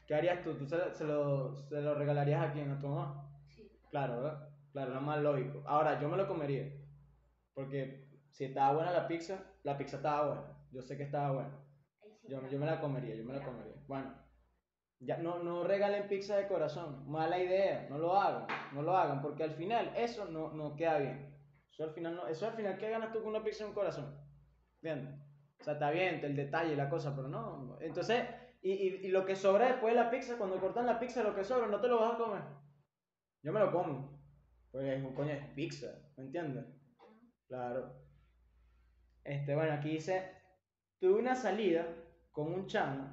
¿Qué 0.07 0.15
harías 0.15 0.43
tú? 0.43 0.55
¿Tú 0.57 0.65
se, 0.67 0.77
lo- 0.77 0.93
se 0.93 1.03
lo, 1.05 1.57
se 1.67 1.81
lo 1.81 1.95
regalarías 1.95 2.43
a 2.49 2.53
quién? 2.53 2.71
¿A 2.71 2.79
tu 2.79 2.87
mamá? 2.87 3.29
Sí. 3.47 3.69
Claro, 3.89 4.21
¿verdad? 4.21 4.49
Claro, 4.75 4.93
lo 4.93 4.99
más 4.99 5.21
lógico. 5.21 5.63
Ahora, 5.65 6.01
yo 6.01 6.09
me 6.09 6.17
lo 6.17 6.27
comería. 6.27 6.69
Porque 7.53 8.09
si 8.29 8.43
estaba 8.43 8.73
buena 8.73 8.91
la 8.91 9.07
pizza, 9.07 9.39
la 9.63 9.77
pizza 9.77 9.95
estaba 9.95 10.27
buena. 10.27 10.67
Yo 10.69 10.81
sé 10.81 10.97
que 10.97 11.03
estaba 11.03 11.31
buena. 11.31 11.65
Yo, 12.23 12.45
yo 12.49 12.59
me 12.59 12.65
la 12.65 12.81
comería, 12.81 13.15
yo 13.15 13.23
me 13.23 13.31
la 13.31 13.41
comería. 13.41 13.71
Bueno, 13.87 14.13
ya 14.99 15.15
no, 15.19 15.39
no 15.39 15.63
regalen 15.63 16.09
pizza 16.09 16.35
de 16.35 16.49
corazón. 16.49 17.09
Mala 17.09 17.39
idea, 17.39 17.87
no 17.89 17.97
lo 17.99 18.17
hagan, 18.17 18.47
no 18.73 18.81
lo 18.81 18.97
hagan, 18.97 19.21
porque 19.21 19.45
al 19.45 19.51
final 19.51 19.93
eso 19.95 20.25
no, 20.25 20.51
no 20.51 20.75
queda 20.75 20.97
bien. 20.97 21.33
Eso 21.71 21.85
al 21.85 21.91
final 21.91 22.17
no, 22.17 22.27
eso 22.27 22.45
al 22.45 22.55
final 22.55 22.77
¿qué 22.77 22.89
ganas 22.89 23.13
tú 23.13 23.19
con 23.19 23.29
una 23.29 23.45
pizza 23.45 23.63
de 23.63 23.69
un 23.69 23.75
corazón? 23.75 24.13
¿Entiendes? 24.81 25.21
O 25.61 25.63
sea, 25.63 25.75
está 25.75 25.89
bien 25.91 26.19
el 26.21 26.35
detalle 26.35 26.73
y 26.73 26.75
la 26.75 26.89
cosa, 26.89 27.15
pero 27.15 27.29
no. 27.29 27.77
Entonces, 27.79 28.25
y, 28.61 28.73
y, 28.73 29.05
y 29.05 29.07
lo 29.07 29.25
que 29.25 29.37
sobra 29.37 29.67
después 29.67 29.95
de 29.95 30.01
la 30.01 30.09
pizza, 30.09 30.37
cuando 30.37 30.59
cortan 30.59 30.85
la 30.85 30.99
pizza, 30.99 31.23
lo 31.23 31.33
que 31.33 31.45
sobra, 31.45 31.67
no 31.67 31.79
te 31.79 31.87
lo 31.87 32.01
vas 32.01 32.15
a 32.15 32.17
comer. 32.17 32.41
Yo 33.41 33.53
me 33.53 33.61
lo 33.61 33.71
como. 33.71 34.15
Pues 34.75 34.87
es 34.87 35.05
un 35.05 35.13
coño 35.13 35.31
es 35.31 35.45
pizza, 35.55 35.87
¿me 36.17 36.25
entiendes? 36.25 36.65
Claro. 37.47 37.95
Este, 39.23 39.55
bueno, 39.55 39.71
aquí 39.71 39.91
dice, 39.91 40.29
tuve 40.99 41.13
una 41.13 41.33
salida 41.33 41.87
con 42.33 42.51
un 42.51 42.67
chamo 42.67 43.07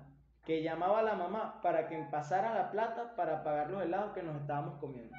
que 0.45 0.65
llamaba 0.65 0.99
a 0.99 1.05
la 1.05 1.15
mamá 1.15 1.61
para 1.63 1.87
que 1.87 1.97
pasara 2.11 2.53
la 2.53 2.73
plata 2.73 3.15
para 3.15 3.45
pagar 3.45 3.71
los 3.71 3.81
helados 3.81 4.13
que 4.13 4.25
nos 4.25 4.41
estábamos 4.41 4.81
comiendo. 4.81 5.15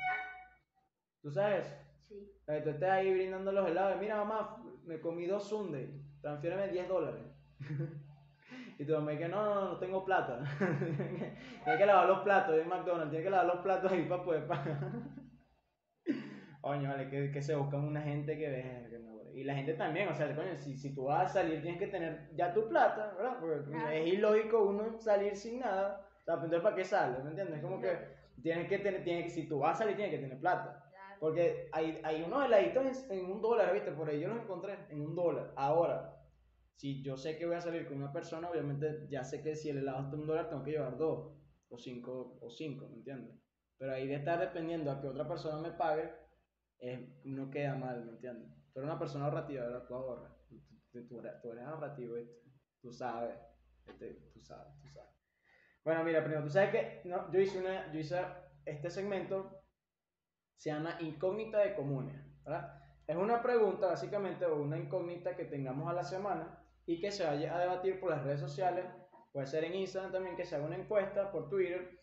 ¿Tú 1.22 1.32
sabes 1.32 1.66
eso? 1.66 1.76
Sí. 2.10 2.30
La 2.46 2.56
que 2.56 2.62
tú 2.64 2.70
estés 2.72 2.90
ahí 2.90 3.14
brindando 3.14 3.54
los 3.54 3.70
helados, 3.70 3.98
mira 4.02 4.18
mamá, 4.18 4.62
me 4.84 5.00
comí 5.00 5.26
dos 5.26 5.48
Sunday, 5.48 5.98
transfiéreme 6.22 6.68
10 6.68 6.90
dólares. 6.90 7.24
y 8.80 8.86
tu 8.86 8.92
mamá 8.92 9.12
dice, 9.12 9.30
no, 9.30 9.46
no, 9.46 9.66
no 9.70 9.80
tengo 9.80 10.04
plata. 10.04 10.44
tiene 10.60 11.80
que 11.80 11.86
lavar 11.86 12.10
los 12.10 12.20
platos 12.20 12.60
en 12.60 12.68
McDonald's, 12.68 13.12
tiene 13.12 13.24
que 13.24 13.30
lavar 13.30 13.46
los 13.48 13.64
platos 13.64 13.90
ahí 13.94 14.04
para 14.10 14.26
poder 14.26 14.46
pagar. 14.46 14.92
Coño, 16.64 16.90
vale, 16.90 17.10
que, 17.10 17.30
que 17.30 17.42
se 17.42 17.56
buscan 17.56 17.82
una 17.84 18.02
gente 18.02 18.38
que 18.38 18.50
ve. 18.50 18.88
que 18.90 19.00
no, 19.00 19.12
y 19.34 19.44
la 19.44 19.54
gente 19.56 19.74
también, 19.74 20.08
o 20.08 20.16
sea, 20.16 20.34
coño, 20.34 20.56
si, 20.56 20.78
si 20.78 20.96
tú 20.96 21.06
vas 21.06 21.30
a 21.30 21.34
salir 21.42 21.62
tienes 21.62 21.78
que 21.80 21.88
tener 21.88 22.30
ya 22.36 22.54
tu 22.54 22.70
plata, 22.70 23.14
¿verdad? 23.18 23.38
Porque 23.42 23.70
Claro. 23.70 23.90
es 23.92 24.08
ilógico 24.14 24.64
uno 24.64 24.98
salir 25.02 25.36
sin 25.36 25.60
nada. 25.60 26.08
O 26.22 26.24
sea, 26.24 26.36
entonces 26.36 26.62
¿para 26.62 26.76
qué 26.78 26.86
sales? 26.86 27.22
¿Me 27.24 27.32
entiendes? 27.32 27.62
Como 27.62 27.82
que 27.82 27.92
tienes 28.42 28.70
que 28.70 28.78
tener, 28.80 29.04
tienes 29.04 29.34
si 29.34 29.46
tú 29.48 29.60
vas 29.60 29.76
a 29.76 29.80
salir 29.84 29.98
tienes 29.98 30.16
que 30.16 30.22
tener 30.22 30.40
plata. 30.40 30.86
Claro. 30.90 31.18
Porque 31.20 31.68
hay, 31.74 32.00
hay 32.04 32.22
unos 32.24 32.46
heladitos 32.46 33.10
en, 33.10 33.20
en 33.20 33.26
un 33.32 33.42
dólar, 33.42 33.74
¿viste? 33.74 33.92
Por 33.92 34.08
ahí 34.10 34.22
yo 34.22 34.30
los 34.30 34.42
encontré 34.44 34.78
en 34.90 35.02
un 35.02 35.16
dólar. 35.16 35.52
Ahora, 35.58 36.16
si 36.76 37.04
yo 37.04 37.18
sé 37.18 37.38
que 37.38 37.46
voy 37.46 37.56
a 37.56 37.62
salir 37.62 37.88
con 37.88 37.98
una 37.98 38.14
persona, 38.14 38.50
obviamente 38.50 39.08
ya 39.10 39.24
sé 39.26 39.42
que 39.44 39.56
si 39.56 39.70
el 39.70 39.80
helado 39.80 40.04
está 40.04 40.16
en 40.16 40.22
un 40.22 40.28
dólar, 40.28 40.48
tengo 40.50 40.64
que 40.64 40.72
llevar 40.72 40.98
dos, 40.98 41.34
o 41.70 41.78
cinco, 41.78 42.38
o 42.42 42.50
cinco, 42.50 42.88
¿me 42.90 42.98
entiendes? 42.98 43.36
Pero 43.78 43.94
ahí 43.94 44.08
de 44.08 44.16
estar 44.16 44.40
dependiendo 44.40 44.92
a 44.92 45.02
que 45.02 45.08
otra 45.08 45.28
persona 45.28 45.60
me 45.62 45.72
pague, 45.72 46.10
no 47.24 47.50
queda 47.50 47.76
mal, 47.76 48.04
¿me 48.06 48.12
entiendes? 48.12 48.50
Tú 48.74 48.80
eres 48.80 48.90
una 48.90 49.00
persona 49.00 49.26
ahorrativa, 49.26 49.64
¿verdad? 49.66 49.86
Tú 49.88 49.96
ahorras. 49.96 50.32
Tú, 50.50 50.60
tú- 50.92 51.08
tú 51.08 51.22
tú 51.42 51.52
eres 51.52 51.66
ahorrativo, 51.66 52.16
¿viste? 52.16 52.36
Tú 52.82 52.92
sabes, 52.92 53.36
¿viste? 53.88 54.30
Tú 54.34 54.42
sabes, 54.42 54.74
tú 54.82 54.90
sabes. 54.90 55.10
Bueno, 55.84 56.04
mira, 56.04 56.24
primero, 56.24 56.44
tú 56.44 56.50
sabes 56.50 56.72
que 56.72 57.02
no, 57.10 57.32
yo 57.32 57.40
hice 57.40 57.60
una, 57.60 57.92
yo 57.92 58.00
hice 58.00 58.22
este 58.66 58.90
segmento 58.90 59.62
se 60.56 60.70
llama 60.72 60.98
incógnita 61.02 61.60
de 61.60 61.76
comunes, 61.76 62.16
¿verdad? 62.44 62.80
Es 63.08 63.16
una 63.18 63.42
pregunta 63.42 63.88
básicamente 63.88 64.46
o 64.46 64.62
una 64.62 64.78
incógnita 64.78 65.36
que 65.36 65.46
tengamos 65.46 65.90
a 65.90 65.94
la 65.94 66.04
semana 66.04 66.64
y 66.86 67.00
que 67.02 67.12
se 67.12 67.26
vaya 67.26 67.56
a 67.56 67.60
debatir 67.60 68.00
por 68.00 68.12
las 68.12 68.24
redes 68.24 68.40
sociales, 68.40 68.86
puede 69.32 69.48
ser 69.48 69.66
en 69.66 69.76
Instagram 69.76 70.12
también 70.12 70.36
que 70.38 70.46
se 70.46 70.56
haga 70.56 70.66
una 70.66 70.78
encuesta, 70.78 71.32
por 71.32 71.50
Twitter 71.50 72.00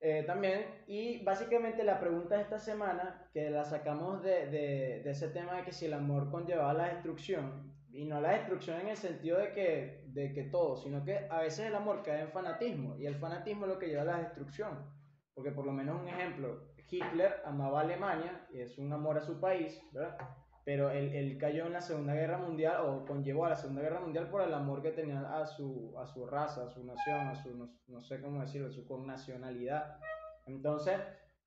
eh, 0.00 0.24
también. 0.26 0.84
Y 0.86 1.22
básicamente 1.24 1.84
la 1.84 1.98
pregunta 1.98 2.36
de 2.36 2.42
esta 2.42 2.58
semana, 2.58 3.28
que 3.32 3.50
la 3.50 3.64
sacamos 3.64 4.22
de, 4.22 4.46
de, 4.46 5.10
ese 5.10 5.28
tema 5.28 5.56
de 5.56 5.64
que 5.64 5.72
si 5.72 5.86
el 5.86 5.94
amor 5.94 6.30
conllevaba 6.30 6.74
la 6.74 6.88
destrucción, 6.88 7.74
y 7.92 8.04
no 8.04 8.20
la 8.20 8.32
destrucción 8.32 8.80
en 8.80 8.88
el 8.88 8.96
sentido 8.96 9.38
de 9.38 9.52
que, 9.52 10.04
de 10.08 10.32
que 10.34 10.44
todo, 10.44 10.76
sino 10.76 11.02
que 11.02 11.26
a 11.30 11.40
veces 11.40 11.66
el 11.66 11.74
amor 11.74 12.02
cae 12.02 12.22
en 12.22 12.30
fanatismo, 12.30 12.96
y 12.98 13.06
el 13.06 13.16
fanatismo 13.16 13.64
es 13.64 13.72
lo 13.72 13.78
que 13.78 13.88
lleva 13.88 14.02
a 14.02 14.04
la 14.04 14.18
destrucción. 14.18 14.90
Porque 15.34 15.50
por 15.50 15.66
lo 15.66 15.72
menos 15.72 16.00
un 16.00 16.08
ejemplo, 16.08 16.68
Hitler 16.90 17.42
amaba 17.44 17.80
a 17.80 17.82
Alemania, 17.84 18.46
y 18.52 18.60
es 18.60 18.78
un 18.78 18.92
amor 18.92 19.16
a 19.18 19.22
su 19.22 19.40
país, 19.40 19.82
¿verdad? 19.92 20.18
Pero 20.66 20.90
él, 20.90 21.14
él 21.14 21.38
cayó 21.38 21.66
en 21.66 21.74
la 21.74 21.80
Segunda 21.80 22.12
Guerra 22.12 22.38
Mundial, 22.38 22.80
o 22.84 23.06
conllevó 23.06 23.44
a 23.44 23.50
la 23.50 23.56
Segunda 23.56 23.82
Guerra 23.82 24.00
Mundial 24.00 24.28
por 24.28 24.42
el 24.42 24.52
amor 24.52 24.82
que 24.82 24.90
tenía 24.90 25.20
a 25.40 25.46
su, 25.46 25.94
a 25.96 26.08
su 26.08 26.26
raza, 26.26 26.64
a 26.64 26.68
su 26.68 26.82
nación, 26.82 27.28
a 27.28 27.36
su, 27.36 27.56
no, 27.56 27.70
no 27.86 28.02
sé 28.02 28.20
cómo 28.20 28.40
decirlo, 28.40 28.66
a 28.66 28.72
su 28.72 28.84
connacionalidad. 28.84 30.00
Entonces, 30.44 30.98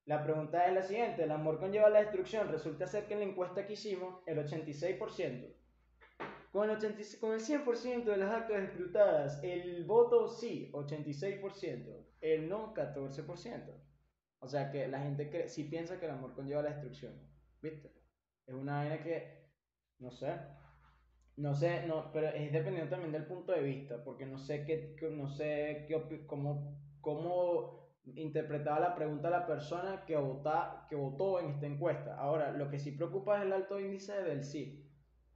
la 0.05 0.23
pregunta 0.23 0.65
es 0.67 0.73
la 0.73 0.83
siguiente, 0.83 1.23
¿el 1.23 1.31
amor 1.31 1.59
conlleva 1.59 1.89
la 1.89 1.99
destrucción? 1.99 2.47
Resulta 2.47 2.87
ser 2.87 3.07
que 3.07 3.13
en 3.15 3.19
la 3.19 3.25
encuesta 3.25 3.67
que 3.67 3.73
hicimos, 3.73 4.23
el 4.25 4.37
86%, 4.37 5.53
con 6.53 6.69
el, 6.69 6.77
86 6.77 7.19
con 7.19 7.33
el 7.33 7.41
100% 7.41 8.05
de 8.05 8.17
las 8.17 8.31
actas 8.31 8.63
escrutadas, 8.63 9.43
el 9.43 9.83
voto 9.83 10.29
sí, 10.29 10.71
86%, 10.71 12.05
el 12.21 12.47
no, 12.47 12.73
14%. 12.73 13.73
O 14.39 14.47
sea 14.47 14.71
que 14.71 14.87
la 14.87 15.01
gente 15.01 15.29
cree, 15.29 15.49
sí 15.49 15.65
piensa 15.65 15.99
que 15.99 16.05
el 16.05 16.11
amor 16.11 16.33
conlleva 16.33 16.61
la 16.61 16.69
destrucción, 16.69 17.13
¿viste? 17.61 17.91
Es 18.49 18.53
una 18.55 18.79
vaina 18.79 19.01
que, 19.01 19.15
no 19.99 20.11
sé, 20.11 20.33
no 21.37 21.55
sé, 21.55 21.85
no, 21.87 22.11
pero 22.11 22.27
es 22.29 22.51
dependiendo 22.51 22.89
también 22.89 23.11
del 23.13 23.25
punto 23.25 23.51
de 23.53 23.61
vista, 23.61 24.03
porque 24.03 24.25
no 24.25 24.37
sé 24.37 24.65
qué, 24.65 24.95
no 25.11 25.29
sé 25.29 25.85
qué, 25.87 26.25
cómo, 26.27 26.77
cómo 27.01 27.89
interpretaba 28.15 28.79
la 28.79 28.95
pregunta 28.95 29.29
la 29.29 29.47
persona 29.47 30.03
que, 30.05 30.17
vota, 30.17 30.85
que 30.89 30.95
votó 30.95 31.39
en 31.39 31.51
esta 31.51 31.67
encuesta. 31.67 32.15
Ahora, 32.17 32.51
lo 32.51 32.69
que 32.69 32.79
sí 32.79 32.91
preocupa 32.91 33.37
es 33.39 33.45
el 33.45 33.53
alto 33.53 33.79
índice 33.79 34.21
del 34.23 34.43
sí. 34.43 34.85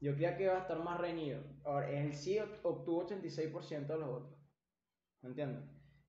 Yo 0.02 0.14
creía 0.16 0.36
que 0.38 0.44
iba 0.44 0.56
a 0.58 0.62
estar 0.62 0.80
más 0.84 1.00
reñido. 1.00 1.42
Ahora, 1.64 1.90
el 1.92 2.14
sí 2.14 2.38
obt- 2.38 2.60
obtuvo 2.64 3.02
86% 3.04 3.94
de 3.94 4.00
los 4.00 4.10
votos. 4.10 4.38
¿Me 5.24 5.30
entiendes? 5.30 5.64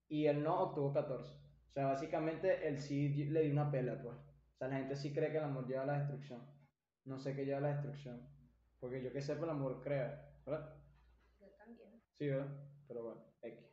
Y 0.08 0.26
el 0.26 0.42
no 0.44 0.60
obtuvo 0.62 0.92
14%. 0.92 1.44
O 1.70 1.72
sea, 1.74 1.86
básicamente 1.86 2.68
el 2.68 2.78
sí 2.80 3.10
le 3.26 3.42
dio 3.42 3.52
una 3.52 3.70
pela, 3.70 4.00
pues. 4.02 4.16
O 4.18 4.58
sea, 4.58 4.68
la 4.68 4.78
gente 4.78 4.96
sí 4.96 5.12
cree 5.14 5.30
que 5.32 5.38
el 5.38 5.44
amor 5.44 5.66
lleva 5.68 5.82
a 5.84 5.86
la 5.86 5.98
destrucción. 5.98 6.40
No 7.04 7.18
sé 7.18 7.34
qué 7.34 7.44
lleva 7.44 7.60
la 7.60 7.68
destrucción. 7.68 8.20
Porque 8.80 9.02
yo 9.02 9.12
que 9.12 9.22
sé, 9.22 9.32
el 9.32 9.48
amor 9.48 9.80
crea, 9.80 10.28
¿verdad? 10.44 10.70
Yo 11.40 11.48
también. 11.58 12.02
Sí, 12.12 12.28
¿verdad? 12.28 12.48
Pero 12.86 13.02
bueno, 13.04 13.20
X. 13.42 13.64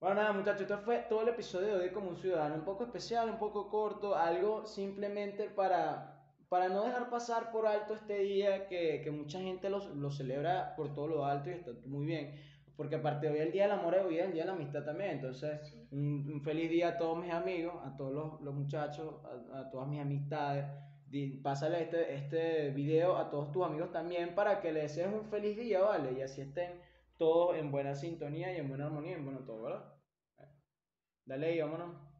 Bueno, 0.00 0.16
nada, 0.16 0.32
muchachos, 0.32 0.62
esto 0.62 0.78
fue 0.78 0.98
todo 1.08 1.22
el 1.22 1.28
episodio 1.28 1.76
de 1.78 1.84
hoy 1.84 1.90
como 1.92 2.10
un 2.10 2.16
ciudadano. 2.16 2.56
Un 2.56 2.64
poco 2.64 2.84
especial, 2.84 3.30
un 3.30 3.38
poco 3.38 3.68
corto, 3.68 4.16
algo 4.16 4.66
simplemente 4.66 5.48
para, 5.48 6.24
para 6.48 6.68
no 6.68 6.84
dejar 6.84 7.08
pasar 7.08 7.50
por 7.52 7.66
alto 7.66 7.94
este 7.94 8.18
día 8.18 8.66
que, 8.66 9.00
que 9.02 9.10
mucha 9.10 9.40
gente 9.40 9.70
lo, 9.70 9.78
lo 9.94 10.10
celebra 10.10 10.74
por 10.76 10.92
todo 10.92 11.06
lo 11.06 11.24
alto 11.24 11.50
y 11.50 11.52
está 11.54 11.70
muy 11.86 12.04
bien. 12.06 12.34
Porque 12.76 12.96
aparte 12.96 13.28
hoy 13.28 13.36
es 13.38 13.46
el 13.46 13.52
Día 13.52 13.62
del 13.64 13.72
Amor 13.72 13.94
hoy 13.94 14.18
es 14.18 14.24
el 14.26 14.32
Día 14.32 14.42
de 14.42 14.46
la 14.48 14.54
Amistad 14.54 14.84
también. 14.84 15.12
Entonces, 15.12 15.60
Sí. 15.60 15.86
un, 15.90 16.28
un 16.34 16.42
feliz 16.42 16.68
día 16.70 16.88
a 16.88 16.96
todos 16.96 17.16
mis 17.18 17.32
amigos, 17.32 17.74
a 17.84 17.96
todos 17.96 18.12
los, 18.12 18.40
los 18.40 18.54
muchachos, 18.54 19.14
a, 19.52 19.60
a 19.60 19.70
todas 19.70 19.86
mis 19.88 20.00
amistades. 20.00 20.66
Pásale 21.42 21.82
este, 21.82 22.14
este 22.14 22.70
video 22.70 23.16
a 23.16 23.28
todos 23.28 23.52
tus 23.52 23.66
amigos 23.66 23.92
también 23.92 24.34
para 24.34 24.60
que 24.60 24.72
les 24.72 24.94
desees 24.94 25.12
un 25.12 25.28
feliz 25.28 25.56
día, 25.56 25.82
¿vale? 25.82 26.12
Y 26.12 26.22
así 26.22 26.40
estén 26.40 26.80
todos 27.18 27.56
en 27.56 27.70
buena 27.70 27.94
sintonía 27.94 28.54
y 28.54 28.56
en 28.56 28.68
buena 28.68 28.86
armonía, 28.86 29.16
en 29.16 29.24
bueno 29.24 29.40
todo, 29.40 29.62
¿verdad? 29.62 29.94
Dale 31.26 31.46
ahí, 31.46 31.60
vámonos. 31.60 32.11